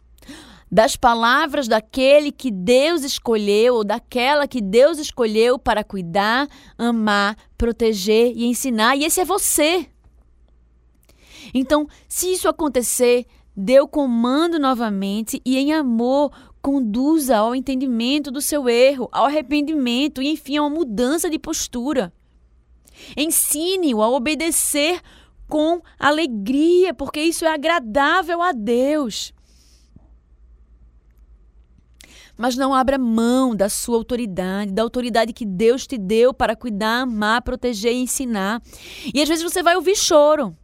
Das 0.71 0.95
palavras 0.95 1.67
daquele 1.67 2.31
que 2.31 2.49
Deus 2.49 3.03
escolheu 3.03 3.75
ou 3.75 3.83
daquela 3.83 4.47
que 4.47 4.61
Deus 4.61 4.97
escolheu 4.99 5.59
para 5.59 5.83
cuidar, 5.83 6.47
amar, 6.77 7.35
proteger 7.57 8.31
e 8.33 8.45
ensinar. 8.45 8.95
E 8.95 9.03
esse 9.03 9.19
é 9.19 9.25
você. 9.25 9.85
Então, 11.53 11.89
se 12.07 12.31
isso 12.31 12.47
acontecer, 12.47 13.25
dê 13.53 13.81
o 13.81 13.87
comando 13.87 14.57
novamente 14.57 15.41
e, 15.43 15.57
em 15.57 15.73
amor, 15.73 16.31
conduza 16.61 17.35
ao 17.35 17.53
entendimento 17.53 18.31
do 18.31 18.39
seu 18.39 18.69
erro, 18.69 19.09
ao 19.11 19.25
arrependimento 19.25 20.21
e, 20.21 20.29
enfim, 20.29 20.55
a 20.55 20.61
uma 20.61 20.69
mudança 20.69 21.29
de 21.29 21.37
postura. 21.37 22.13
Ensine-o 23.17 24.01
a 24.01 24.09
obedecer 24.09 25.01
com 25.47 25.81
alegria, 25.97 26.93
porque 26.93 27.21
isso 27.21 27.45
é 27.45 27.53
agradável 27.53 28.41
a 28.41 28.51
Deus. 28.51 29.33
Mas 32.37 32.55
não 32.55 32.73
abra 32.73 32.99
mão 32.99 33.55
da 33.55 33.67
sua 33.67 33.97
autoridade, 33.97 34.71
da 34.71 34.83
autoridade 34.83 35.33
que 35.33 35.45
Deus 35.45 35.87
te 35.87 35.97
deu 35.97 36.33
para 36.33 36.55
cuidar, 36.55 37.01
amar, 37.01 37.41
proteger 37.41 37.93
e 37.93 38.01
ensinar. 38.01 38.61
E 39.11 39.21
às 39.21 39.27
vezes 39.27 39.43
você 39.43 39.63
vai 39.63 39.75
ouvir 39.75 39.95
choro. 39.95 40.55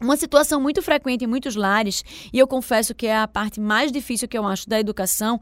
Uma 0.00 0.16
situação 0.16 0.60
muito 0.60 0.82
frequente 0.82 1.24
em 1.24 1.26
muitos 1.26 1.56
lares, 1.56 2.04
e 2.32 2.38
eu 2.38 2.46
confesso 2.46 2.94
que 2.94 3.06
é 3.06 3.16
a 3.16 3.26
parte 3.26 3.58
mais 3.58 3.90
difícil 3.90 4.28
que 4.28 4.36
eu 4.36 4.46
acho 4.46 4.68
da 4.68 4.78
educação, 4.78 5.40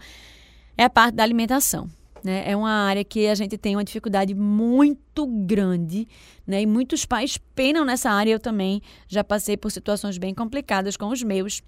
é 0.79 0.85
a 0.85 0.91
parte 0.91 1.17
da 1.17 1.25
alimentação. 1.25 1.91
Né? 2.25 2.51
É 2.51 2.57
uma 2.57 2.71
área 2.71 3.05
que 3.05 3.27
a 3.27 3.35
gente 3.35 3.59
tem 3.59 3.77
uma 3.77 3.85
dificuldade 3.85 4.35
muito 4.35 5.27
grande, 5.27 6.09
né? 6.47 6.63
E 6.63 6.67
muitos 6.67 7.05
pais 7.05 7.37
penam 7.55 7.85
nessa 7.85 8.11
área. 8.11 8.33
Eu 8.33 8.41
também 8.41 8.81
já 9.07 9.23
passei 9.23 9.59
por 9.59 9.71
situações 9.71 10.17
bem 10.17 10.35
complicadas 10.35 10.97
com 10.97 11.09
os 11.09 11.23
meus. 11.23 11.63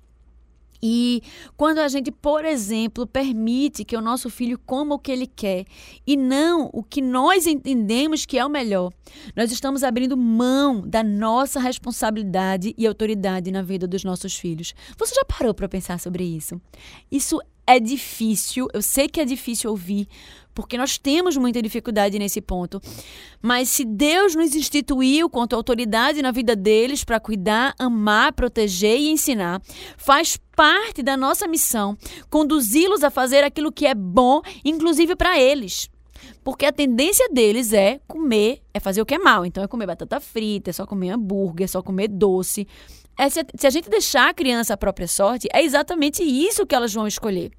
E 0.83 1.23
quando 1.57 1.79
a 1.79 1.89
gente, 1.89 2.11
por 2.11 2.45
exemplo, 2.45 3.07
permite 3.07 3.85
que 3.85 3.97
o 3.97 4.01
nosso 4.01 4.29
filho 4.31 4.59
coma 4.59 4.95
o 4.95 4.99
que 4.99 5.11
ele 5.11 5.27
quer 5.27 5.65
e 6.07 6.17
não 6.17 6.71
o 6.73 6.83
que 6.83 7.01
nós 7.01 7.47
entendemos 7.47 8.27
que 8.27 8.39
é 8.39 8.45
o 8.45 8.49
melhor, 8.49 8.93
nós 9.35 9.51
estamos 9.51 9.83
abrindo 9.83 10.17
mão 10.17 10.83
da 10.87 11.03
nossa 11.03 11.61
responsabilidade 11.61 12.75
e 12.77 12.87
autoridade 12.87 13.51
na 13.51 13.63
vida 13.63 13.87
dos 13.87 14.05
nossos 14.05 14.37
filhos. 14.37 14.75
Você 14.99 15.15
já 15.15 15.25
parou 15.25 15.55
para 15.55 15.69
pensar 15.69 15.99
sobre 15.99 16.25
isso? 16.25 16.61
Isso 17.11 17.41
é 17.67 17.81
difícil, 17.81 18.69
eu 18.73 18.81
sei 18.81 19.09
que 19.09 19.21
é 19.21 19.25
difícil 19.25 19.71
ouvir, 19.71 20.09
porque 20.55 20.79
nós 20.79 20.97
temos 20.97 21.37
muita 21.37 21.61
dificuldade 21.61 22.19
nesse 22.19 22.41
ponto. 22.41 22.81
Mas 23.43 23.69
se 23.69 23.85
Deus 23.85 24.35
nos 24.35 24.55
instituiu 24.55 25.29
quanto 25.29 25.55
autoridade 25.55 26.23
na 26.23 26.31
vida 26.31 26.57
deles 26.57 27.05
para 27.05 27.21
cuidar, 27.21 27.75
amar, 27.79 28.33
proteger 28.33 28.99
e 28.99 29.11
ensinar, 29.11 29.61
faz 29.99 30.39
parte 30.57 31.03
da 31.03 31.17
nossa 31.17 31.47
missão 31.47 31.97
conduzi-los 32.31 33.05
a 33.05 33.11
fazer 33.11 33.45
aquilo 33.45 33.71
que 33.71 33.87
é 33.87 33.95
bom, 33.95 34.41
inclusive 34.65 35.15
para 35.15 35.39
eles. 35.39 35.91
Porque 36.43 36.65
a 36.65 36.73
tendência 36.73 37.29
deles 37.29 37.73
é 37.73 38.01
comer, 38.07 38.63
é 38.73 38.81
fazer 38.81 39.03
o 39.03 39.07
que 39.07 39.15
é 39.15 39.19
mal. 39.19 39.45
Então 39.45 39.63
é 39.63 39.69
comer 39.69 39.87
batata 39.87 40.21
frita, 40.21 40.71
é 40.71 40.73
só 40.73 40.87
comer 40.87 41.11
hambúrguer, 41.11 41.65
é 41.65 41.69
só 41.69 41.83
comer 41.83 42.09
doce. 42.09 42.67
É 43.19 43.29
se, 43.29 43.45
se 43.57 43.67
a 43.67 43.71
gente 43.71 43.89
deixar 43.89 44.29
a 44.29 44.35
criança 44.35 44.75
à 44.75 44.77
própria 44.77 45.09
sorte, 45.09 45.49
é 45.53 45.63
exatamente 45.63 46.23
isso 46.23 46.67
que 46.67 46.75
elas 46.75 46.93
vão 46.93 47.07
escolher. 47.07 47.51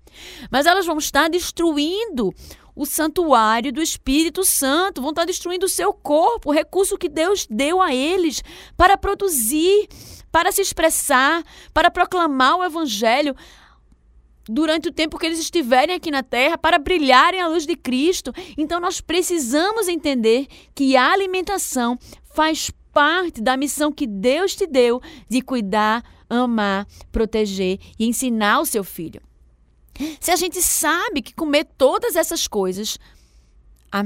Mas 0.51 0.65
elas 0.65 0.85
vão 0.85 0.97
estar 0.97 1.29
destruindo 1.29 2.33
o 2.75 2.85
santuário 2.85 3.73
do 3.73 3.81
Espírito 3.81 4.43
Santo, 4.43 5.01
vão 5.01 5.09
estar 5.09 5.25
destruindo 5.25 5.65
o 5.65 5.69
seu 5.69 5.91
corpo, 5.91 6.49
o 6.49 6.53
recurso 6.53 6.97
que 6.97 7.09
Deus 7.09 7.47
deu 7.49 7.81
a 7.81 7.93
eles 7.93 8.43
para 8.77 8.95
produzir, 8.95 9.87
para 10.31 10.51
se 10.51 10.61
expressar, 10.61 11.43
para 11.73 11.89
proclamar 11.89 12.57
o 12.57 12.63
Evangelho 12.63 13.35
durante 14.47 14.89
o 14.89 14.93
tempo 14.93 15.17
que 15.17 15.25
eles 15.25 15.39
estiverem 15.39 15.95
aqui 15.95 16.11
na 16.11 16.21
terra, 16.21 16.57
para 16.57 16.77
brilharem 16.77 17.41
a 17.41 17.47
luz 17.47 17.65
de 17.65 17.75
Cristo. 17.75 18.31
Então 18.55 18.79
nós 18.79 19.01
precisamos 19.01 19.87
entender 19.87 20.45
que 20.75 20.95
a 20.95 21.11
alimentação 21.11 21.97
faz 22.33 22.71
parte 22.97 23.41
da 23.41 23.55
missão 23.55 23.91
que 23.91 24.07
Deus 24.07 24.55
te 24.55 24.65
deu 24.65 24.99
de 25.29 25.39
cuidar, 25.39 26.03
amar, 26.27 26.87
proteger 27.11 27.77
e 27.99 28.07
ensinar 28.07 28.59
o 28.59 28.65
seu 28.65 28.83
filho. 28.83 29.21
Se 30.19 30.31
a 30.31 30.35
gente 30.35 30.59
sabe 30.63 31.21
que 31.21 31.31
comer 31.31 31.67
todas 31.77 32.15
essas 32.15 32.47
coisas 32.47 32.97
a 33.91 34.03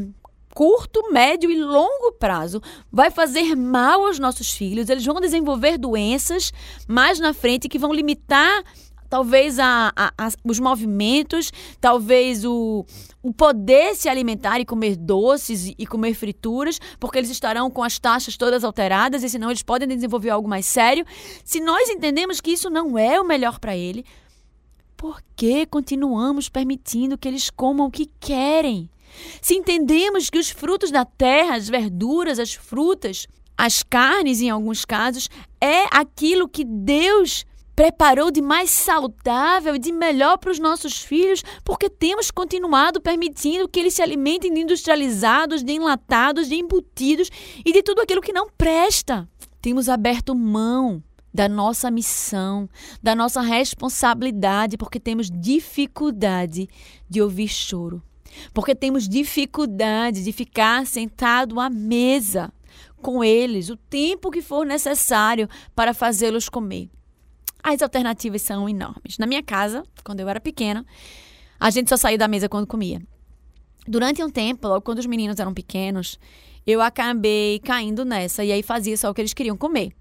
curto, 0.53 1.09
médio 1.09 1.49
e 1.49 1.63
longo 1.63 2.11
prazo 2.19 2.61
vai 2.91 3.09
fazer 3.09 3.55
mal 3.55 4.05
aos 4.05 4.19
nossos 4.19 4.51
filhos, 4.51 4.89
eles 4.89 5.05
vão 5.05 5.21
desenvolver 5.21 5.77
doenças 5.77 6.51
mais 6.85 7.17
na 7.17 7.33
frente 7.33 7.69
que 7.69 7.79
vão 7.79 7.93
limitar 7.93 8.61
talvez 9.09 9.57
a, 9.57 9.93
a, 9.95 10.11
a, 10.17 10.29
os 10.43 10.59
movimentos, 10.59 11.49
talvez 11.79 12.43
o, 12.43 12.85
o 13.23 13.31
poder 13.31 13.95
se 13.95 14.09
alimentar 14.09 14.59
e 14.59 14.65
comer 14.65 14.95
doces 14.95 15.73
e, 15.77 15.85
comer 15.85 16.13
frituras, 16.13 16.79
porque 16.99 17.17
eles 17.17 17.29
estarão 17.29 17.69
com 17.69 17.83
as 17.83 17.99
taxas 17.99 18.35
todas 18.35 18.63
alteradas 18.63 19.23
e 19.23 19.29
senão 19.29 19.49
eles 19.49 19.61
podem 19.61 19.87
desenvolver 19.87 20.31
algo 20.31 20.47
mais 20.47 20.65
sério. 20.65 21.05
Se 21.43 21.59
nós 21.59 21.89
entendemos 21.89 22.41
que 22.41 22.51
isso 22.51 22.69
não 22.69 22.97
é 22.97 23.19
o 23.21 23.25
melhor 23.25 23.59
para 23.59 23.77
ele, 23.77 24.03
por 24.97 25.21
que 25.35 25.65
continuamos 25.65 26.49
permitindo 26.49 27.17
que 27.17 27.27
eles 27.27 27.49
comam 27.49 27.87
o 27.87 27.91
que 27.91 28.09
querem? 28.19 28.89
Se 29.41 29.55
entendemos 29.55 30.29
que 30.29 30.39
os 30.39 30.49
frutos 30.49 30.89
da 30.89 31.05
terra, 31.05 31.55
as 31.55 31.67
verduras, 31.67 32.39
as 32.39 32.53
frutas, 32.53 33.27
as 33.57 33.83
carnes, 33.83 34.41
em 34.41 34.49
alguns 34.49 34.85
casos, 34.85 35.29
é 35.59 35.85
aquilo 35.91 36.47
que 36.47 36.63
Deus 36.63 37.45
preparou 37.81 38.29
de 38.29 38.43
mais 38.43 38.69
saudável 38.69 39.73
e 39.75 39.79
de 39.79 39.91
melhor 39.91 40.37
para 40.37 40.51
os 40.51 40.59
nossos 40.59 41.01
filhos, 41.01 41.43
porque 41.65 41.89
temos 41.89 42.29
continuado 42.29 43.01
permitindo 43.01 43.67
que 43.67 43.79
eles 43.79 43.95
se 43.95 44.03
alimentem 44.03 44.53
de 44.53 44.59
industrializados, 44.59 45.63
de 45.63 45.73
enlatados, 45.73 46.47
de 46.47 46.53
embutidos 46.53 47.31
e 47.65 47.73
de 47.73 47.81
tudo 47.81 47.99
aquilo 47.99 48.21
que 48.21 48.31
não 48.31 48.47
presta. 48.55 49.27
Temos 49.59 49.89
aberto 49.89 50.35
mão 50.35 51.03
da 51.33 51.49
nossa 51.49 51.89
missão, 51.89 52.69
da 53.01 53.15
nossa 53.15 53.41
responsabilidade, 53.41 54.77
porque 54.77 54.99
temos 54.99 55.31
dificuldade 55.31 56.69
de 57.09 57.19
ouvir 57.19 57.47
choro, 57.47 58.03
porque 58.53 58.75
temos 58.75 59.09
dificuldade 59.09 60.23
de 60.23 60.31
ficar 60.31 60.85
sentado 60.85 61.59
à 61.59 61.67
mesa 61.67 62.53
com 63.01 63.23
eles 63.23 63.71
o 63.71 63.75
tempo 63.75 64.29
que 64.29 64.43
for 64.43 64.67
necessário 64.67 65.49
para 65.75 65.95
fazê-los 65.95 66.47
comer. 66.47 66.87
As 67.63 67.81
alternativas 67.81 68.41
são 68.41 68.67
enormes. 68.67 69.17
Na 69.17 69.25
minha 69.27 69.43
casa, 69.43 69.83
quando 70.03 70.19
eu 70.19 70.29
era 70.29 70.39
pequena, 70.39 70.85
a 71.59 71.69
gente 71.69 71.89
só 71.89 71.97
saía 71.97 72.17
da 72.17 72.27
mesa 72.27 72.49
quando 72.49 72.67
comia. 72.67 73.01
Durante 73.87 74.23
um 74.23 74.29
tempo, 74.29 74.67
logo 74.67 74.81
quando 74.81 74.99
os 74.99 75.05
meninos 75.05 75.39
eram 75.39 75.53
pequenos, 75.53 76.19
eu 76.65 76.81
acabei 76.81 77.59
caindo 77.59 78.05
nessa 78.05 78.43
e 78.43 78.51
aí 78.51 78.63
fazia 78.63 78.97
só 78.97 79.09
o 79.09 79.13
que 79.13 79.21
eles 79.21 79.33
queriam 79.33 79.57
comer. 79.57 79.91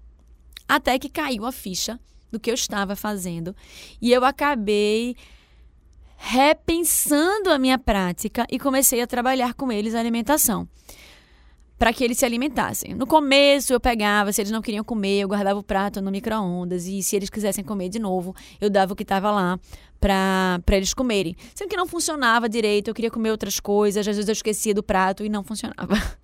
Até 0.67 0.97
que 0.97 1.09
caiu 1.09 1.45
a 1.45 1.51
ficha 1.51 1.99
do 2.31 2.39
que 2.39 2.49
eu 2.49 2.53
estava 2.55 2.95
fazendo 2.95 3.55
e 4.01 4.11
eu 4.11 4.23
acabei 4.23 5.15
repensando 6.15 7.49
a 7.49 7.57
minha 7.57 7.79
prática 7.79 8.45
e 8.49 8.59
comecei 8.59 9.01
a 9.01 9.07
trabalhar 9.07 9.53
com 9.55 9.71
eles 9.71 9.95
a 9.95 9.99
alimentação 9.99 10.67
para 11.81 11.91
que 11.91 12.03
eles 12.03 12.19
se 12.19 12.23
alimentassem. 12.23 12.93
No 12.93 13.07
começo 13.07 13.73
eu 13.73 13.79
pegava, 13.79 14.31
se 14.31 14.39
eles 14.39 14.51
não 14.51 14.61
queriam 14.61 14.83
comer, 14.83 15.21
eu 15.21 15.27
guardava 15.27 15.59
o 15.59 15.63
prato 15.63 15.99
no 15.99 16.11
micro-ondas 16.11 16.85
e 16.85 17.01
se 17.01 17.15
eles 17.15 17.27
quisessem 17.27 17.63
comer 17.63 17.89
de 17.89 17.97
novo, 17.97 18.35
eu 18.61 18.69
dava 18.69 18.93
o 18.93 18.95
que 18.95 19.01
estava 19.01 19.31
lá 19.31 19.59
para 19.99 20.61
eles 20.73 20.93
comerem. 20.93 21.35
Sendo 21.55 21.69
que 21.69 21.75
não 21.75 21.87
funcionava 21.87 22.47
direito, 22.47 22.89
eu 22.89 22.93
queria 22.93 23.09
comer 23.09 23.31
outras 23.31 23.59
coisas, 23.59 24.07
às 24.07 24.15
vezes 24.15 24.29
eu 24.29 24.33
esquecia 24.33 24.75
do 24.75 24.83
prato 24.83 25.25
e 25.25 25.29
não 25.29 25.43
funcionava. 25.43 25.95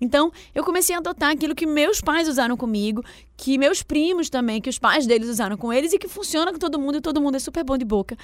Então, 0.00 0.30
eu 0.54 0.62
comecei 0.64 0.94
a 0.94 0.98
adotar 0.98 1.30
aquilo 1.30 1.54
que 1.54 1.66
meus 1.66 2.00
pais 2.00 2.28
usaram 2.28 2.56
comigo, 2.56 3.02
que 3.36 3.58
meus 3.58 3.82
primos 3.82 4.28
também, 4.28 4.60
que 4.60 4.70
os 4.70 4.78
pais 4.78 5.06
deles 5.06 5.28
usaram 5.28 5.56
com 5.56 5.72
eles 5.72 5.92
e 5.92 5.98
que 5.98 6.08
funciona 6.08 6.52
com 6.52 6.58
todo 6.58 6.78
mundo 6.78 6.98
e 6.98 7.00
todo 7.00 7.20
mundo 7.20 7.36
é 7.36 7.38
super 7.38 7.64
bom 7.64 7.76
de 7.76 7.84
boca. 7.84 8.16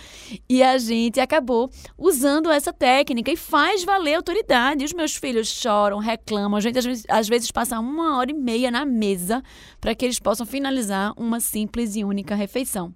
E 0.49 0.63
a 0.63 0.79
gente 0.79 1.21
acabou 1.21 1.71
usando 1.97 2.51
essa 2.51 2.73
técnica 2.73 3.31
e 3.31 3.37
faz 3.37 3.85
valer 3.85 4.15
a 4.15 4.19
autoridade. 4.19 4.85
Os 4.85 4.93
meus 4.93 5.17
filhos 5.17 5.49
choram, 5.49 5.99
reclamam, 5.99 6.57
a 6.57 6.61
gente 6.61 6.79
às 6.79 6.85
vezes, 6.85 7.05
às 7.09 7.29
vezes 7.29 7.51
passa 7.51 7.79
uma 7.79 8.19
hora 8.19 8.31
e 8.31 8.35
meia 8.35 8.71
na 8.71 8.85
mesa 8.85 9.43
para 9.81 9.95
que 9.95 10.05
eles 10.05 10.19
possam 10.19 10.47
finalizar 10.47 11.13
uma 11.17 11.41
simples 11.41 11.97
e 11.97 12.05
única 12.05 12.35
refeição. 12.35 12.95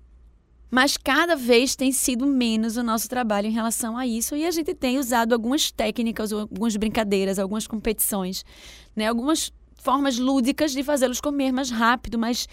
Mas 0.71 0.97
cada 0.97 1.35
vez 1.35 1.75
tem 1.75 1.91
sido 1.93 2.27
menos 2.27 2.77
o 2.77 2.83
nosso 2.83 3.09
trabalho 3.09 3.47
em 3.47 3.53
relação 3.53 3.97
a 3.97 4.07
isso 4.07 4.37
e 4.37 4.47
a 4.47 4.51
gente 4.51 4.75
tem 4.75 4.99
usado 4.99 5.33
algumas 5.33 5.71
técnicas, 5.71 6.33
algumas 6.33 6.77
brincadeiras, 6.77 7.39
algumas 7.39 7.67
competições, 7.67 8.45
né? 8.95 9.07
algumas 9.07 9.51
formas 9.77 10.19
lúdicas 10.19 10.73
de 10.73 10.83
fazê-los 10.83 11.21
comer 11.21 11.53
mais 11.53 11.71
rápido, 11.71 12.19
mas 12.19 12.47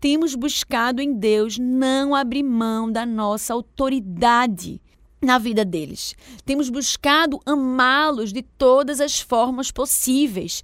temos 0.00 0.34
buscado 0.34 1.00
em 1.00 1.12
Deus 1.12 1.58
não 1.58 2.14
abrir 2.14 2.42
mão 2.42 2.90
da 2.90 3.06
nossa 3.06 3.54
autoridade 3.54 4.80
na 5.22 5.38
vida 5.38 5.64
deles. 5.64 6.16
Temos 6.44 6.70
buscado 6.70 7.38
amá-los 7.44 8.32
de 8.32 8.42
todas 8.42 9.00
as 9.00 9.20
formas 9.20 9.70
possíveis. 9.70 10.62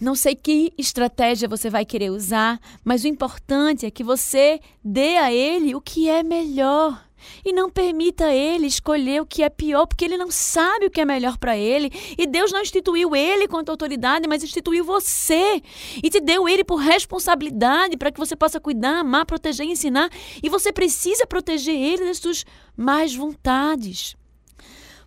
Não 0.00 0.14
sei 0.14 0.34
que 0.34 0.72
estratégia 0.78 1.46
você 1.46 1.68
vai 1.68 1.84
querer 1.84 2.10
usar, 2.10 2.58
mas 2.82 3.04
o 3.04 3.08
importante 3.08 3.84
é 3.84 3.90
que 3.90 4.02
você 4.02 4.58
dê 4.82 5.18
a 5.18 5.30
ele 5.30 5.74
o 5.74 5.80
que 5.80 6.08
é 6.08 6.22
melhor. 6.22 7.04
E 7.44 7.52
não 7.52 7.68
permita 7.68 8.32
ele 8.32 8.66
escolher 8.66 9.20
o 9.20 9.26
que 9.26 9.42
é 9.42 9.50
pior, 9.50 9.86
porque 9.86 10.06
ele 10.06 10.16
não 10.16 10.30
sabe 10.30 10.86
o 10.86 10.90
que 10.90 11.02
é 11.02 11.04
melhor 11.04 11.36
para 11.36 11.54
ele. 11.54 11.92
E 12.16 12.26
Deus 12.26 12.50
não 12.50 12.62
instituiu 12.62 13.14
ele 13.14 13.46
quanto 13.46 13.68
autoridade, 13.68 14.26
mas 14.26 14.42
instituiu 14.42 14.84
você. 14.84 15.62
E 16.02 16.08
te 16.08 16.18
deu 16.18 16.48
ele 16.48 16.64
por 16.64 16.76
responsabilidade 16.76 17.98
para 17.98 18.10
que 18.10 18.18
você 18.18 18.34
possa 18.34 18.58
cuidar, 18.58 19.00
amar, 19.00 19.26
proteger 19.26 19.66
e 19.66 19.72
ensinar. 19.72 20.10
E 20.42 20.48
você 20.48 20.72
precisa 20.72 21.26
proteger 21.26 21.76
ele 21.76 22.06
das 22.06 22.16
suas 22.16 22.46
más 22.74 23.14
vontades. 23.14 24.16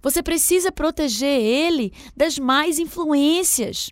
Você 0.03 0.21
precisa 0.21 0.71
proteger 0.71 1.41
ele 1.41 1.93
das 2.15 2.37
más 2.37 2.77
influências. 2.77 3.91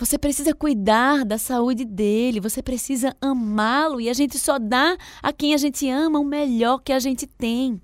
Você 0.00 0.16
precisa 0.16 0.54
cuidar 0.54 1.26
da 1.26 1.36
saúde 1.36 1.84
dele, 1.84 2.40
você 2.40 2.62
precisa 2.62 3.14
amá-lo 3.20 4.00
e 4.00 4.08
a 4.08 4.14
gente 4.14 4.38
só 4.38 4.58
dá 4.58 4.96
a 5.22 5.30
quem 5.30 5.52
a 5.52 5.58
gente 5.58 5.90
ama 5.90 6.18
o 6.18 6.24
melhor 6.24 6.78
que 6.78 6.90
a 6.90 6.98
gente 6.98 7.26
tem. 7.26 7.78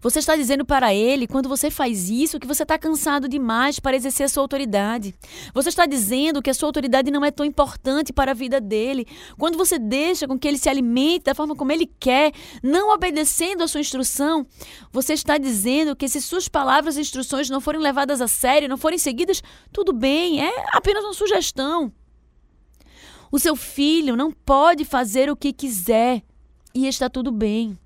Você 0.00 0.18
está 0.18 0.36
dizendo 0.36 0.64
para 0.64 0.94
ele, 0.94 1.26
quando 1.26 1.48
você 1.48 1.70
faz 1.70 2.08
isso, 2.08 2.38
que 2.38 2.46
você 2.46 2.62
está 2.62 2.78
cansado 2.78 3.28
demais 3.28 3.80
para 3.80 3.96
exercer 3.96 4.26
a 4.26 4.28
sua 4.28 4.42
autoridade. 4.42 5.14
Você 5.54 5.68
está 5.68 5.86
dizendo 5.86 6.42
que 6.42 6.50
a 6.50 6.54
sua 6.54 6.68
autoridade 6.68 7.10
não 7.10 7.24
é 7.24 7.30
tão 7.30 7.44
importante 7.44 8.12
para 8.12 8.32
a 8.32 8.34
vida 8.34 8.60
dele. 8.60 9.06
Quando 9.38 9.56
você 9.56 9.78
deixa 9.78 10.28
com 10.28 10.38
que 10.38 10.46
ele 10.46 10.58
se 10.58 10.68
alimente 10.68 11.24
da 11.24 11.34
forma 11.34 11.56
como 11.56 11.72
ele 11.72 11.86
quer, 11.98 12.32
não 12.62 12.92
obedecendo 12.92 13.62
a 13.62 13.68
sua 13.68 13.80
instrução, 13.80 14.46
você 14.92 15.12
está 15.12 15.38
dizendo 15.38 15.96
que 15.96 16.08
se 16.08 16.20
suas 16.20 16.48
palavras 16.48 16.96
e 16.96 17.00
instruções 17.00 17.50
não 17.50 17.60
forem 17.60 17.80
levadas 17.80 18.20
a 18.20 18.28
sério, 18.28 18.68
não 18.68 18.76
forem 18.76 18.98
seguidas, 18.98 19.42
tudo 19.72 19.92
bem, 19.92 20.44
é 20.44 20.50
apenas 20.72 21.04
uma 21.04 21.14
sugestão. 21.14 21.92
O 23.30 23.38
seu 23.38 23.56
filho 23.56 24.16
não 24.16 24.30
pode 24.30 24.84
fazer 24.84 25.30
o 25.30 25.36
que 25.36 25.52
quiser 25.52 26.22
e 26.74 26.86
está 26.86 27.08
tudo 27.08 27.32
bem. 27.32 27.76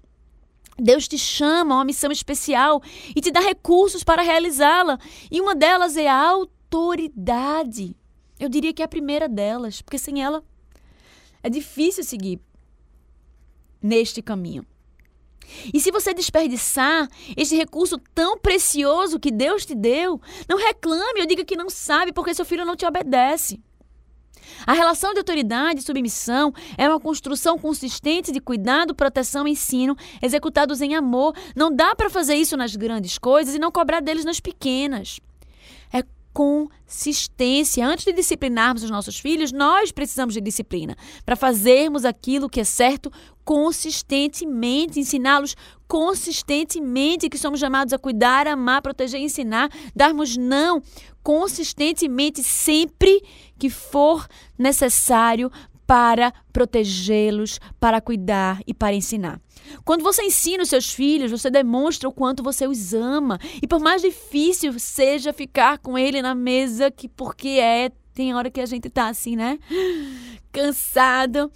Deus 0.80 1.06
te 1.06 1.18
chama 1.18 1.74
a 1.74 1.78
uma 1.78 1.84
missão 1.84 2.10
especial 2.10 2.82
e 3.14 3.20
te 3.20 3.30
dá 3.30 3.40
recursos 3.40 4.02
para 4.04 4.22
realizá-la. 4.22 4.98
E 5.30 5.40
uma 5.40 5.54
delas 5.54 5.96
é 5.96 6.08
a 6.08 6.28
autoridade. 6.28 7.94
Eu 8.38 8.48
diria 8.48 8.72
que 8.72 8.82
é 8.82 8.84
a 8.84 8.88
primeira 8.88 9.28
delas, 9.28 9.82
porque 9.82 9.98
sem 9.98 10.22
ela 10.22 10.42
é 11.42 11.50
difícil 11.50 12.04
seguir 12.04 12.40
neste 13.82 14.22
caminho. 14.22 14.64
E 15.72 15.80
se 15.80 15.90
você 15.90 16.14
desperdiçar 16.14 17.08
este 17.36 17.56
recurso 17.56 17.98
tão 18.14 18.38
precioso 18.38 19.18
que 19.18 19.30
Deus 19.30 19.66
te 19.66 19.74
deu, 19.74 20.20
não 20.48 20.58
reclame 20.58 21.20
ou 21.20 21.26
diga 21.26 21.44
que 21.44 21.56
não 21.56 21.68
sabe 21.68 22.12
porque 22.12 22.34
seu 22.34 22.44
filho 22.44 22.64
não 22.64 22.76
te 22.76 22.86
obedece. 22.86 23.60
A 24.70 24.72
relação 24.72 25.12
de 25.12 25.18
autoridade 25.18 25.80
e 25.80 25.82
submissão 25.82 26.54
é 26.78 26.88
uma 26.88 27.00
construção 27.00 27.58
consistente 27.58 28.30
de 28.30 28.38
cuidado, 28.38 28.94
proteção 28.94 29.48
e 29.48 29.50
ensino 29.50 29.96
executados 30.22 30.80
em 30.80 30.94
amor. 30.94 31.34
Não 31.56 31.74
dá 31.74 31.92
para 31.96 32.08
fazer 32.08 32.36
isso 32.36 32.56
nas 32.56 32.76
grandes 32.76 33.18
coisas 33.18 33.56
e 33.56 33.58
não 33.58 33.72
cobrar 33.72 33.98
deles 33.98 34.24
nas 34.24 34.38
pequenas. 34.38 35.18
É 35.92 36.04
consistência. 36.32 37.84
Antes 37.84 38.04
de 38.04 38.12
disciplinarmos 38.12 38.84
os 38.84 38.90
nossos 38.92 39.18
filhos, 39.18 39.50
nós 39.50 39.90
precisamos 39.90 40.34
de 40.34 40.40
disciplina 40.40 40.96
para 41.26 41.34
fazermos 41.34 42.04
aquilo 42.04 42.48
que 42.48 42.60
é 42.60 42.64
certo 42.64 43.10
consistentemente, 43.44 45.00
ensiná-los 45.00 45.56
consistentemente 45.88 47.28
que 47.28 47.36
somos 47.36 47.58
chamados 47.58 47.92
a 47.92 47.98
cuidar, 47.98 48.46
amar, 48.46 48.80
proteger 48.80 49.20
ensinar, 49.20 49.68
darmos 49.96 50.36
não 50.36 50.80
consistentemente 51.22 52.42
sempre 52.42 53.22
que 53.58 53.68
for 53.68 54.26
necessário 54.58 55.50
para 55.86 56.32
protegê-los, 56.52 57.58
para 57.80 58.00
cuidar 58.00 58.60
e 58.66 58.72
para 58.72 58.94
ensinar. 58.94 59.40
Quando 59.84 60.02
você 60.02 60.22
ensina 60.22 60.62
os 60.62 60.68
seus 60.68 60.92
filhos, 60.92 61.32
você 61.32 61.50
demonstra 61.50 62.08
o 62.08 62.12
quanto 62.12 62.44
você 62.44 62.66
os 62.66 62.94
ama. 62.94 63.40
E 63.60 63.66
por 63.66 63.80
mais 63.80 64.00
difícil 64.00 64.78
seja 64.78 65.32
ficar 65.32 65.78
com 65.78 65.98
ele 65.98 66.22
na 66.22 66.34
mesa, 66.34 66.90
que 66.90 67.08
porque 67.08 67.48
é, 67.48 67.90
tem 68.14 68.32
hora 68.34 68.50
que 68.50 68.60
a 68.60 68.66
gente 68.66 68.88
tá 68.88 69.08
assim, 69.08 69.34
né? 69.34 69.58
Cansado. 70.52 71.50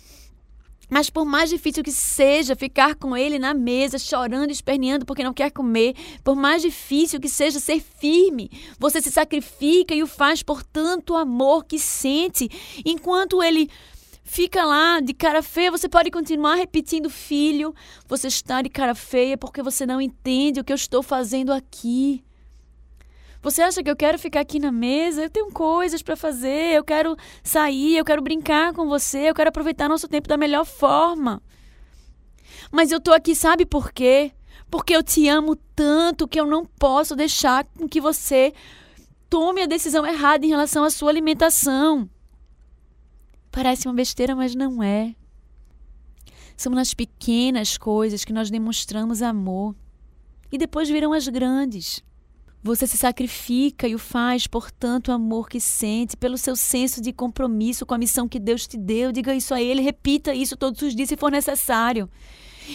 Mas 0.95 1.11
por 1.11 1.25
mais 1.25 1.51
difícil 1.51 1.83
que 1.83 1.91
seja 1.91 2.55
ficar 2.55 2.95
com 2.95 3.17
ele 3.17 3.37
na 3.37 3.53
mesa, 3.53 3.99
chorando, 3.99 4.53
esperneando 4.53 5.05
porque 5.05 5.25
não 5.25 5.35
quer 5.35 5.51
comer, 5.51 5.93
por 6.23 6.37
mais 6.37 6.63
difícil 6.63 7.19
que 7.19 7.29
seja 7.29 7.59
ser 7.59 7.81
firme, 7.81 8.49
você 8.79 9.03
se 9.03 9.11
sacrifica 9.11 9.93
e 9.93 10.05
o 10.05 10.07
faz 10.07 10.41
por 10.41 10.63
tanto 10.63 11.17
amor 11.17 11.65
que 11.65 11.81
sente, 11.81 12.49
enquanto 12.85 13.43
ele 13.43 13.69
fica 14.23 14.65
lá 14.65 15.01
de 15.01 15.13
cara 15.13 15.43
feia, 15.43 15.73
você 15.73 15.89
pode 15.89 16.13
continuar 16.13 16.55
repetindo, 16.55 17.11
filho, 17.11 17.75
você 18.07 18.29
está 18.29 18.63
de 18.63 18.69
cara 18.69 18.95
feia 18.95 19.37
porque 19.37 19.65
você 19.65 19.85
não 19.85 20.01
entende 20.01 20.61
o 20.61 20.65
que 20.65 20.73
eu 20.73 20.77
estou 20.77 21.03
fazendo 21.03 21.53
aqui. 21.53 22.23
Você 23.45 23.61
acha 23.61 23.83
que 23.83 23.91
eu 23.91 23.95
quero 23.95 24.19
ficar 24.19 24.41
aqui 24.41 24.59
na 24.59 24.73
mesa? 24.73 25.25
Eu 25.25 25.29
tenho 25.29 25.53
coisas 25.53 26.03
para 26.03 26.17
fazer, 26.17 26.75
eu 26.75 26.83
quero 26.83 27.15
sair, 27.43 27.95
eu 27.95 28.05
quero 28.05 28.23
brincar 28.23 28.73
com 28.73 28.89
você, 28.89 29.29
eu 29.29 29.35
quero 29.35 29.51
aproveitar 29.51 29.87
nosso 29.87 30.09
tempo 30.09 30.27
da 30.27 30.39
melhor 30.39 30.65
forma. 30.65 31.43
Mas 32.73 32.91
eu 32.91 32.99
tô 32.99 33.13
aqui, 33.13 33.35
sabe 33.35 33.67
por 33.67 33.93
quê? 33.93 34.33
Porque 34.71 34.97
eu 34.97 35.03
te 35.03 35.29
amo 35.29 35.57
tanto 35.77 36.27
que 36.27 36.41
eu 36.41 36.47
não 36.47 36.65
posso 36.65 37.15
deixar 37.15 37.67
com 37.79 37.87
que 37.87 38.01
você 38.01 38.55
tome 39.29 39.61
a 39.61 39.67
decisão 39.67 40.07
errada 40.07 40.47
em 40.47 40.49
relação 40.49 40.83
à 40.83 40.89
sua 40.89 41.11
alimentação. 41.11 42.09
Parece 43.53 43.87
uma 43.87 43.95
besteira, 43.95 44.35
mas 44.35 44.55
não 44.55 44.83
é. 44.83 45.15
São 46.57 46.73
nas 46.73 46.95
pequenas 46.95 47.77
coisas 47.77 48.25
que 48.25 48.33
nós 48.33 48.51
demonstramos 48.51 49.21
amor. 49.21 49.77
E 50.51 50.57
depois 50.57 50.89
virão 50.89 51.13
as 51.13 51.29
grandes. 51.29 52.03
Você 52.64 52.87
se 52.87 52.96
sacrifica 52.96 53.87
e 53.87 53.94
o 53.94 53.98
faz 53.98 54.46
por 54.46 54.70
tanto 54.70 55.12
amor 55.12 55.50
que 55.50 55.61
sente, 55.61 56.16
pelo 56.16 56.38
seu 56.38 56.57
senso 56.57 56.98
de 56.98 57.12
compromisso 57.12 57.85
com 57.85 57.92
a 57.92 57.98
missão 57.98 58.27
que 58.27 58.40
Deus 58.40 58.66
te 58.66 58.79
deu. 58.79 59.12
Diga 59.12 59.35
isso 59.35 59.53
a 59.53 59.61
Ele, 59.61 59.83
repita 59.83 60.33
isso 60.33 60.57
todos 60.57 60.81
os 60.81 60.96
dias 60.96 61.11
se 61.11 61.16
for 61.18 61.31
necessário. 61.31 62.09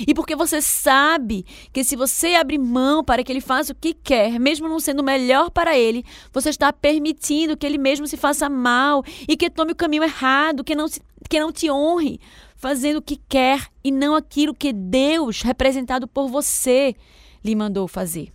E 0.07 0.13
porque 0.13 0.35
você 0.35 0.61
sabe 0.61 1.43
que 1.73 1.83
se 1.83 1.95
você 1.95 2.35
abrir 2.35 2.59
mão 2.59 3.03
para 3.03 3.23
que 3.23 3.31
ele 3.31 3.41
faça 3.41 3.73
o 3.73 3.75
que 3.75 3.95
quer, 3.95 4.39
mesmo 4.39 4.69
não 4.69 4.79
sendo 4.79 5.01
melhor 5.01 5.49
para 5.49 5.75
ele, 5.75 6.05
você 6.31 6.51
está 6.51 6.71
permitindo 6.71 7.57
que 7.57 7.65
ele 7.65 7.79
mesmo 7.79 8.05
se 8.05 8.15
faça 8.15 8.47
mal 8.47 9.03
e 9.27 9.35
que 9.35 9.49
tome 9.49 9.71
o 9.71 9.75
caminho 9.75 10.03
errado, 10.03 10.63
que 10.63 10.75
não, 10.75 10.87
se, 10.87 11.01
que 11.27 11.39
não 11.39 11.51
te 11.51 11.71
honre, 11.71 12.19
fazendo 12.55 12.97
o 12.97 13.01
que 13.01 13.19
quer 13.27 13.65
e 13.83 13.91
não 13.91 14.13
aquilo 14.13 14.53
que 14.53 14.71
Deus, 14.71 15.41
representado 15.41 16.07
por 16.07 16.27
você, 16.27 16.95
lhe 17.43 17.55
mandou 17.55 17.87
fazer. 17.87 18.31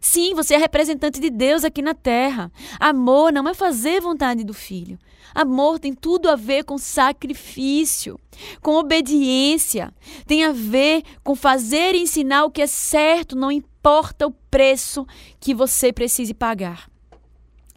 Sim, 0.00 0.34
você 0.34 0.54
é 0.54 0.58
representante 0.58 1.20
de 1.20 1.30
Deus 1.30 1.64
aqui 1.64 1.82
na 1.82 1.94
terra. 1.94 2.50
Amor 2.78 3.32
não 3.32 3.48
é 3.48 3.54
fazer 3.54 4.00
vontade 4.00 4.44
do 4.44 4.54
filho. 4.54 4.98
Amor 5.34 5.78
tem 5.78 5.92
tudo 5.92 6.28
a 6.28 6.36
ver 6.36 6.64
com 6.64 6.78
sacrifício, 6.78 8.18
com 8.62 8.76
obediência. 8.76 9.92
Tem 10.26 10.44
a 10.44 10.52
ver 10.52 11.02
com 11.22 11.34
fazer 11.34 11.94
e 11.94 12.02
ensinar 12.02 12.44
o 12.44 12.50
que 12.50 12.62
é 12.62 12.66
certo, 12.66 13.36
não 13.36 13.50
importa 13.50 14.26
o 14.26 14.32
preço 14.50 15.06
que 15.38 15.54
você 15.54 15.92
precise 15.92 16.32
pagar. 16.32 16.88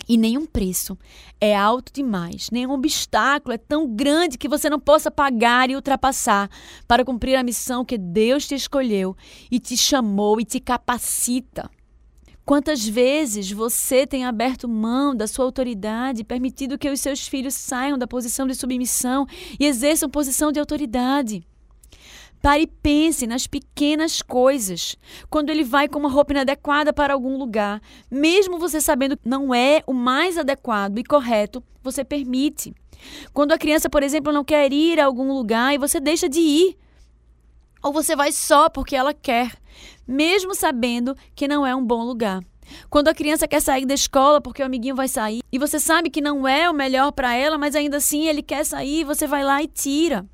E 0.08 0.18
nenhum 0.18 0.48
preço 0.48 0.98
é 1.40 1.56
alto 1.56 1.94
demais, 1.94 2.50
nenhum 2.52 2.72
obstáculo 2.72 3.54
é 3.54 3.60
tão 3.60 3.88
grande 3.88 4.40
que 4.40 4.50
você 4.50 4.68
não 4.68 4.80
possa 4.80 5.12
pagar 5.12 5.70
e 5.70 5.76
ultrapassar 5.76 6.50
para 6.88 7.06
cumprir 7.06 7.36
a 7.36 7.44
missão 7.44 7.86
que 7.86 7.96
Deus 7.96 8.48
te 8.48 8.56
escolheu 8.56 9.16
e 9.52 9.60
te 9.60 9.78
chamou 9.78 10.42
e 10.42 10.46
te 10.46 10.60
capacita. 10.60 11.70
Quantas 12.50 12.84
vezes 12.84 13.52
você 13.52 14.08
tem 14.08 14.26
aberto 14.26 14.68
mão 14.68 15.16
da 15.16 15.28
sua 15.28 15.46
autoridade, 15.46 16.24
permitido 16.24 16.80
que 16.80 16.90
os 16.90 17.00
seus 17.00 17.28
filhos 17.28 17.54
saiam 17.54 17.96
da 17.96 18.08
posição 18.08 18.48
de 18.48 18.56
submissão 18.56 19.28
e 19.60 19.68
exerçam 19.68 20.10
posição 20.10 20.52
de 20.52 20.60
autoridade? 20.60 21.46
Pare 22.42 22.64
e 22.64 22.66
pense 22.66 23.28
nas 23.28 23.46
pequenas 23.46 24.24
coisas. 24.24 24.96
Quando 25.30 25.52
ele 25.52 25.64
vai 25.64 25.88
com 25.88 26.00
uma 26.00 26.10
roupa 26.10 26.34
inadequada 26.34 26.92
para 26.92 27.14
algum 27.14 27.38
lugar, 27.38 27.80
mesmo 28.10 28.58
você 28.58 28.82
sabendo 28.82 29.16
que 29.16 29.30
não 29.30 29.54
é 29.54 29.84
o 29.86 29.94
mais 29.94 30.36
adequado 30.36 30.98
e 30.98 31.04
correto, 31.04 31.64
você 31.84 32.04
permite. 32.04 32.74
Quando 33.32 33.52
a 33.52 33.60
criança, 33.60 33.92
por 33.92 34.02
exemplo, 34.02 34.34
não 34.34 34.44
quer 34.44 34.74
ir 34.74 35.00
a 35.00 35.06
algum 35.06 35.32
lugar 35.32 35.76
e 35.76 35.78
você 35.78 36.00
deixa 36.00 36.28
de 36.28 36.40
ir. 36.40 36.76
Ou 37.84 37.94
você 37.94 38.16
vai 38.16 38.32
só 38.32 38.70
porque 38.70 38.95
ela 38.95 39.14
quer, 39.14 39.54
mesmo 40.07 40.53
sabendo 40.55 41.15
que 41.36 41.47
não 41.47 41.65
é 41.65 41.75
um 41.75 41.84
bom 41.84 42.03
lugar. 42.03 42.41
Quando 42.89 43.07
a 43.07 43.13
criança 43.13 43.47
quer 43.47 43.61
sair 43.61 43.86
da 43.86 43.93
escola 43.93 44.39
porque 44.39 44.61
o 44.61 44.65
amiguinho 44.65 44.95
vai 44.95 45.07
sair 45.07 45.41
e 45.51 45.57
você 45.57 45.80
sabe 45.80 46.09
que 46.09 46.21
não 46.21 46.47
é 46.47 46.69
o 46.69 46.73
melhor 46.73 47.11
para 47.11 47.34
ela, 47.34 47.57
mas 47.57 47.75
ainda 47.75 47.97
assim 47.97 48.27
ele 48.27 48.41
quer 48.41 48.63
sair, 48.65 49.03
você 49.03 49.25
vai 49.25 49.43
lá 49.43 49.61
e 49.61 49.67
tira. 49.67 50.25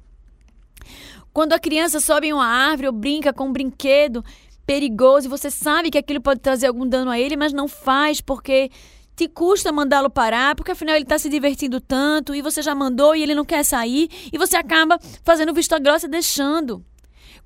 Quando 1.33 1.53
a 1.53 1.59
criança 1.59 1.99
sobe 1.99 2.27
em 2.27 2.33
uma 2.33 2.45
árvore 2.45 2.87
ou 2.87 2.93
brinca 2.93 3.33
com 3.33 3.47
um 3.47 3.53
brinquedo 3.53 4.23
perigoso 4.65 5.27
e 5.27 5.29
você 5.29 5.51
sabe 5.51 5.91
que 5.91 5.97
aquilo 5.97 6.21
pode 6.21 6.39
trazer 6.39 6.67
algum 6.67 6.87
dano 6.87 7.11
a 7.11 7.19
ele, 7.19 7.35
mas 7.35 7.53
não 7.53 7.67
faz 7.67 8.21
porque 8.21 8.71
te 9.15 9.27
custa 9.27 9.71
mandá-lo 9.71 10.09
parar, 10.09 10.55
porque 10.55 10.71
afinal 10.71 10.95
ele 10.95 11.03
está 11.03 11.17
se 11.17 11.29
divertindo 11.29 11.79
tanto 11.79 12.35
e 12.35 12.41
você 12.41 12.61
já 12.61 12.75
mandou 12.75 13.15
e 13.15 13.23
ele 13.23 13.35
não 13.35 13.45
quer 13.45 13.63
sair 13.63 14.09
e 14.31 14.37
você 14.37 14.57
acaba 14.57 14.99
fazendo 15.23 15.53
vista 15.53 15.79
grossa 15.79 16.05
e 16.07 16.09
deixando. 16.09 16.83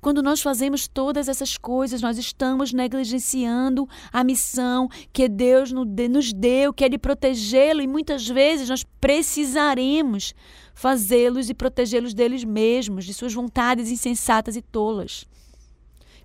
Quando 0.00 0.22
nós 0.22 0.40
fazemos 0.40 0.88
todas 0.88 1.28
essas 1.28 1.58
coisas, 1.58 2.00
nós 2.00 2.16
estamos 2.16 2.72
negligenciando 2.72 3.86
a 4.10 4.24
missão 4.24 4.88
que 5.12 5.28
Deus 5.28 5.70
nos 5.72 6.32
deu, 6.32 6.72
que 6.72 6.84
é 6.84 6.88
de 6.88 6.96
protegê-lo, 6.96 7.82
e 7.82 7.86
muitas 7.86 8.26
vezes 8.26 8.70
nós 8.70 8.82
precisaremos 8.98 10.34
fazê-los 10.74 11.50
e 11.50 11.54
protegê-los 11.54 12.14
deles 12.14 12.44
mesmos, 12.44 13.04
de 13.04 13.12
suas 13.12 13.34
vontades 13.34 13.90
insensatas 13.90 14.56
e 14.56 14.62
tolas, 14.62 15.26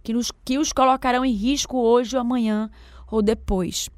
que, 0.01 0.13
nos, 0.13 0.32
que 0.45 0.57
os 0.57 0.71
colocarão 0.71 1.26
em 1.26 1.34
risco 1.34 1.78
hoje 1.78 2.15
ou 2.15 2.21
amanhã 2.21 2.71
ou 3.11 3.21
depois. 3.21 3.89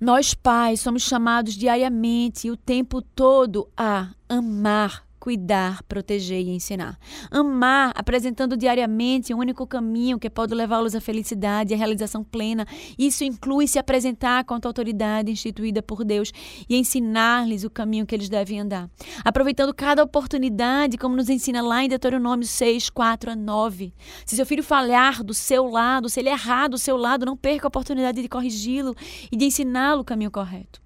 Nós, 0.00 0.34
pais, 0.34 0.80
somos 0.80 1.02
chamados 1.02 1.54
diariamente 1.54 2.48
e 2.48 2.50
o 2.50 2.56
tempo 2.56 3.00
todo 3.00 3.68
a 3.76 4.10
amar 4.28 5.05
cuidar, 5.26 5.82
proteger 5.88 6.40
e 6.40 6.50
ensinar. 6.50 6.96
Amar, 7.32 7.90
apresentando 7.96 8.56
diariamente 8.56 9.34
o 9.34 9.36
um 9.36 9.40
único 9.40 9.66
caminho 9.66 10.20
que 10.20 10.30
pode 10.30 10.54
levá-los 10.54 10.94
à 10.94 11.00
felicidade 11.00 11.72
e 11.72 11.74
à 11.74 11.76
realização 11.76 12.22
plena. 12.22 12.64
Isso 12.96 13.24
inclui 13.24 13.66
se 13.66 13.76
apresentar 13.76 14.44
quanto 14.44 14.66
autoridade 14.66 15.28
instituída 15.28 15.82
por 15.82 16.04
Deus 16.04 16.30
e 16.68 16.76
ensinar-lhes 16.76 17.64
o 17.64 17.70
caminho 17.70 18.06
que 18.06 18.14
eles 18.14 18.28
devem 18.28 18.60
andar. 18.60 18.88
Aproveitando 19.24 19.74
cada 19.74 20.04
oportunidade, 20.04 20.96
como 20.96 21.16
nos 21.16 21.28
ensina 21.28 21.60
lá 21.60 21.82
em 21.82 21.88
Deuteronômio 21.88 22.46
6, 22.46 22.88
4 22.88 23.32
a 23.32 23.34
9. 23.34 23.92
Se 24.24 24.36
seu 24.36 24.46
filho 24.46 24.62
falhar 24.62 25.24
do 25.24 25.34
seu 25.34 25.66
lado, 25.66 26.08
se 26.08 26.20
ele 26.20 26.28
errar 26.28 26.68
do 26.68 26.78
seu 26.78 26.96
lado, 26.96 27.26
não 27.26 27.36
perca 27.36 27.66
a 27.66 27.68
oportunidade 27.68 28.22
de 28.22 28.28
corrigi-lo 28.28 28.94
e 29.32 29.36
de 29.36 29.46
ensiná-lo 29.46 30.02
o 30.02 30.04
caminho 30.04 30.30
correto. 30.30 30.85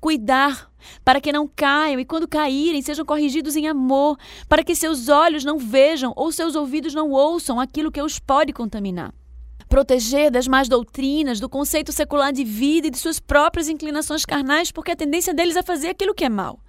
Cuidar 0.00 0.70
para 1.04 1.20
que 1.20 1.32
não 1.32 1.48
caiam 1.48 1.98
e, 1.98 2.04
quando 2.04 2.28
caírem, 2.28 2.82
sejam 2.82 3.04
corrigidos 3.04 3.56
em 3.56 3.66
amor, 3.66 4.16
para 4.48 4.62
que 4.62 4.74
seus 4.74 5.08
olhos 5.08 5.44
não 5.44 5.58
vejam 5.58 6.12
ou 6.16 6.30
seus 6.30 6.54
ouvidos 6.54 6.94
não 6.94 7.10
ouçam 7.10 7.58
aquilo 7.58 7.90
que 7.90 8.00
os 8.00 8.18
pode 8.18 8.52
contaminar. 8.52 9.12
Proteger 9.68 10.30
das 10.30 10.46
más 10.46 10.68
doutrinas, 10.68 11.40
do 11.40 11.48
conceito 11.48 11.92
secular 11.92 12.32
de 12.32 12.44
vida 12.44 12.86
e 12.86 12.90
de 12.90 12.98
suas 12.98 13.18
próprias 13.18 13.68
inclinações 13.68 14.24
carnais, 14.24 14.70
porque 14.70 14.92
a 14.92 14.96
tendência 14.96 15.34
deles 15.34 15.56
é 15.56 15.62
fazer 15.62 15.88
aquilo 15.88 16.14
que 16.14 16.24
é 16.24 16.28
mal 16.28 16.60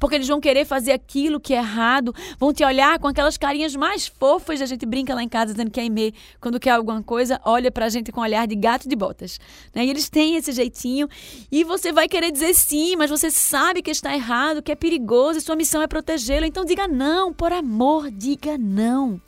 porque 0.00 0.16
eles 0.16 0.26
vão 0.26 0.40
querer 0.40 0.64
fazer 0.64 0.92
aquilo 0.92 1.38
que 1.38 1.52
é 1.52 1.58
errado, 1.58 2.12
vão 2.38 2.52
te 2.52 2.64
olhar 2.64 2.98
com 2.98 3.06
aquelas 3.06 3.36
carinhas 3.36 3.76
mais 3.76 4.06
fofas. 4.06 4.60
A 4.62 4.66
gente 4.66 4.86
brinca 4.86 5.14
lá 5.14 5.22
em 5.22 5.28
casa 5.28 5.52
dizendo 5.52 5.70
que 5.70 5.78
é 5.78 5.82
Aimee, 5.82 6.14
quando 6.40 6.58
quer 6.58 6.70
alguma 6.70 7.02
coisa, 7.02 7.38
olha 7.44 7.70
pra 7.70 7.88
gente 7.90 8.10
com 8.10 8.20
um 8.20 8.24
olhar 8.24 8.46
de 8.46 8.56
gato 8.56 8.88
de 8.88 8.96
botas. 8.96 9.38
Né? 9.74 9.84
E 9.84 9.90
eles 9.90 10.08
têm 10.08 10.36
esse 10.36 10.52
jeitinho 10.52 11.06
e 11.52 11.62
você 11.62 11.92
vai 11.92 12.08
querer 12.08 12.32
dizer 12.32 12.54
sim, 12.54 12.96
mas 12.96 13.10
você 13.10 13.30
sabe 13.30 13.82
que 13.82 13.90
está 13.90 14.14
errado, 14.14 14.62
que 14.62 14.72
é 14.72 14.74
perigoso 14.74 15.38
e 15.38 15.42
sua 15.42 15.54
missão 15.54 15.82
é 15.82 15.86
protegê-lo. 15.86 16.46
Então 16.46 16.64
diga 16.64 16.88
não, 16.88 17.32
por 17.32 17.52
amor, 17.52 18.10
diga 18.10 18.56
não. 18.56 19.20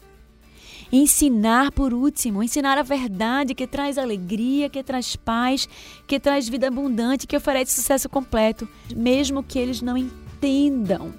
Ensinar, 0.90 1.72
por 1.72 1.94
último, 1.94 2.42
ensinar 2.42 2.76
a 2.76 2.82
verdade 2.82 3.54
que 3.54 3.66
traz 3.66 3.96
alegria, 3.96 4.68
que 4.68 4.82
traz 4.82 5.16
paz, 5.16 5.66
que 6.06 6.20
traz 6.20 6.48
vida 6.48 6.68
abundante, 6.68 7.26
que 7.26 7.36
oferece 7.36 7.74
sucesso 7.74 8.10
completo, 8.10 8.68
mesmo 8.94 9.42
que 9.42 9.58
eles 9.58 9.80
não 9.80 9.96
entendam 9.96 10.21
entendam 10.42 11.14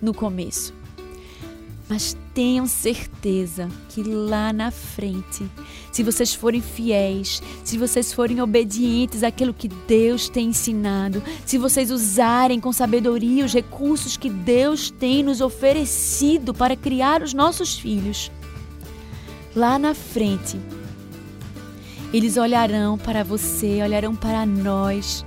no 0.00 0.14
começo. 0.14 0.72
Mas 1.88 2.16
tenham 2.32 2.68
certeza 2.68 3.68
que 3.88 4.04
lá 4.04 4.52
na 4.52 4.70
frente, 4.70 5.44
se 5.90 6.04
vocês 6.04 6.32
forem 6.32 6.60
fiéis, 6.60 7.42
se 7.64 7.76
vocês 7.76 8.12
forem 8.12 8.40
obedientes 8.40 9.24
àquilo 9.24 9.52
que 9.52 9.66
Deus 9.66 10.28
tem 10.28 10.50
ensinado, 10.50 11.20
se 11.44 11.58
vocês 11.58 11.90
usarem 11.90 12.60
com 12.60 12.72
sabedoria 12.72 13.44
os 13.44 13.52
recursos 13.52 14.16
que 14.16 14.30
Deus 14.30 14.88
tem 14.88 15.24
nos 15.24 15.40
oferecido 15.40 16.54
para 16.54 16.76
criar 16.76 17.22
os 17.22 17.34
nossos 17.34 17.76
filhos, 17.76 18.30
lá 19.54 19.76
na 19.76 19.92
frente, 19.92 20.60
eles 22.12 22.36
olharão 22.36 22.96
para 22.96 23.24
você, 23.24 23.82
olharão 23.82 24.14
para 24.14 24.46
nós 24.46 25.24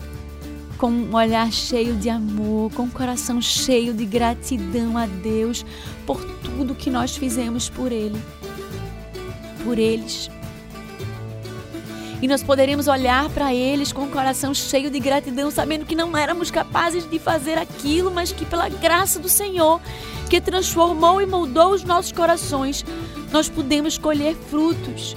com 0.83 0.91
um 0.91 1.15
olhar 1.15 1.49
cheio 1.49 1.95
de 1.95 2.09
amor, 2.09 2.69
com 2.73 2.83
um 2.83 2.89
coração 2.89 3.41
cheio 3.41 3.93
de 3.93 4.03
gratidão 4.03 4.97
a 4.97 5.05
Deus 5.05 5.65
por 6.05 6.21
tudo 6.41 6.75
que 6.75 6.89
nós 6.89 7.15
fizemos 7.15 7.69
por 7.69 7.89
Ele, 7.89 8.21
por 9.63 9.79
eles. 9.79 10.29
E 12.21 12.27
nós 12.27 12.43
poderemos 12.43 12.89
olhar 12.89 13.29
para 13.29 13.53
eles 13.53 13.93
com 13.93 14.01
um 14.01 14.11
coração 14.11 14.53
cheio 14.53 14.91
de 14.91 14.99
gratidão, 14.99 15.49
sabendo 15.49 15.85
que 15.85 15.95
não 15.95 16.17
éramos 16.17 16.51
capazes 16.51 17.09
de 17.09 17.17
fazer 17.17 17.57
aquilo, 17.57 18.11
mas 18.11 18.33
que 18.33 18.43
pela 18.43 18.67
graça 18.67 19.19
do 19.19 19.29
Senhor, 19.29 19.79
que 20.29 20.41
transformou 20.41 21.21
e 21.21 21.25
moldou 21.25 21.71
os 21.71 21.85
nossos 21.85 22.11
corações, 22.11 22.83
nós 23.31 23.47
podemos 23.47 23.97
colher 23.97 24.35
frutos 24.35 25.15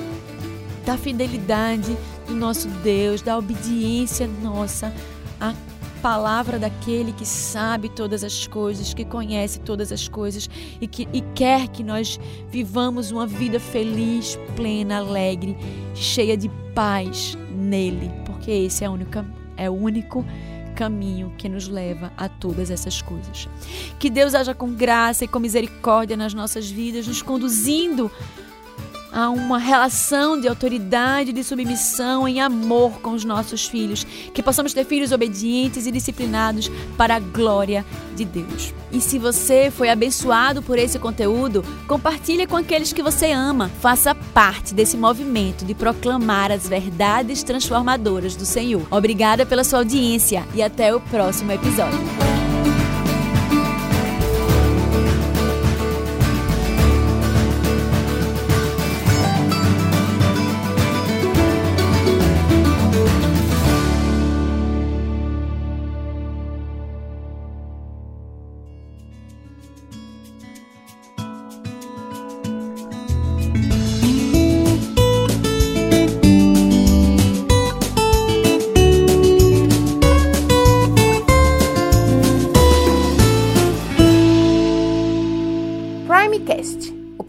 da 0.85 0.97
fidelidade 0.97 1.97
do 2.29 2.35
nosso 2.35 2.69
Deus, 2.69 3.21
da 3.21 3.37
obediência 3.37 4.29
nossa 4.41 4.95
a 5.41 5.55
palavra 6.03 6.59
daquele 6.59 7.13
que 7.13 7.27
sabe 7.27 7.89
todas 7.89 8.23
as 8.23 8.47
coisas, 8.47 8.95
que 8.95 9.05
conhece 9.05 9.59
todas 9.61 9.91
as 9.91 10.09
coisas 10.09 10.49
e 10.81 10.87
que 10.87 11.09
e 11.13 11.21
quer 11.35 11.69
que 11.69 11.83
nós 11.83 12.21
vivamos 12.49 13.11
uma 13.11 13.27
vida 13.27 13.59
feliz, 13.59 14.39
plena, 14.55 14.99
alegre, 14.99 15.57
cheia 15.95 16.37
de 16.37 16.49
paz 16.75 17.37
nele, 17.51 18.11
porque 18.25 18.51
esse 18.51 18.85
é 18.85 18.89
o 18.89 18.93
único, 18.93 19.25
é 19.57 19.69
o 19.69 19.73
único 19.73 20.25
caminho 20.77 21.33
que 21.39 21.49
nos 21.49 21.67
leva 21.67 22.13
a 22.17 22.29
todas 22.29 22.71
essas 22.71 23.01
coisas. 23.01 23.49
Que 23.99 24.11
Deus 24.11 24.35
haja 24.35 24.55
com 24.55 24.75
graça 24.75 25.25
e 25.25 25.29
com 25.29 25.39
misericórdia 25.39 26.17
nas 26.17 26.35
nossas 26.35 26.71
vidas, 26.71 27.09
nos 27.09 27.23
conduzindo 27.23 28.13
a 29.17 29.31
uma 29.31 29.57
relação 29.57 30.39
de 30.39 30.47
autoridade, 30.47 31.33
de 31.33 31.43
submissão, 31.43 32.29
em 32.29 32.39
amor 32.39 33.01
com 33.01 33.13
os 33.13 33.25
nossos 33.25 33.67
filhos. 33.67 34.05
Que 34.05 34.43
possamos 34.43 34.75
ter 34.75 34.85
filhos 34.85 35.11
obedientes 35.11 35.87
e 35.87 35.91
disciplinados 35.91 36.71
para 36.99 37.17
a 37.17 37.19
glória 37.19 37.83
de 38.15 38.27
Deus. 38.27 38.75
E 38.93 39.01
se 39.01 39.19
você 39.19 39.71
foi 39.71 39.89
abençoado 39.89 40.63
por 40.63 40.79
esse 40.79 40.99
conteúdo, 40.99 41.65
compartilhe 41.89 42.47
com 42.47 42.57
aqueles 42.57 42.93
que 42.93 43.03
você 43.03 43.33
ama. 43.33 43.71
Faça 43.81 44.15
parte 44.15 44.75
desse 44.75 44.99
movimento 44.99 45.65
de 45.65 45.75
proclamar 45.75 46.53
as 46.53 46.69
verdades 46.69 47.43
transformadoras 47.43 48.37
do 48.37 48.45
Senhor. 48.45 48.87
Obrigada 48.91 49.47
pela 49.47 49.65
sua 49.65 49.79
audiência 49.79 50.47
e 50.55 50.63
até 50.63 50.95
o 50.95 51.01
próximo 51.01 51.53
episódio. 51.53 52.26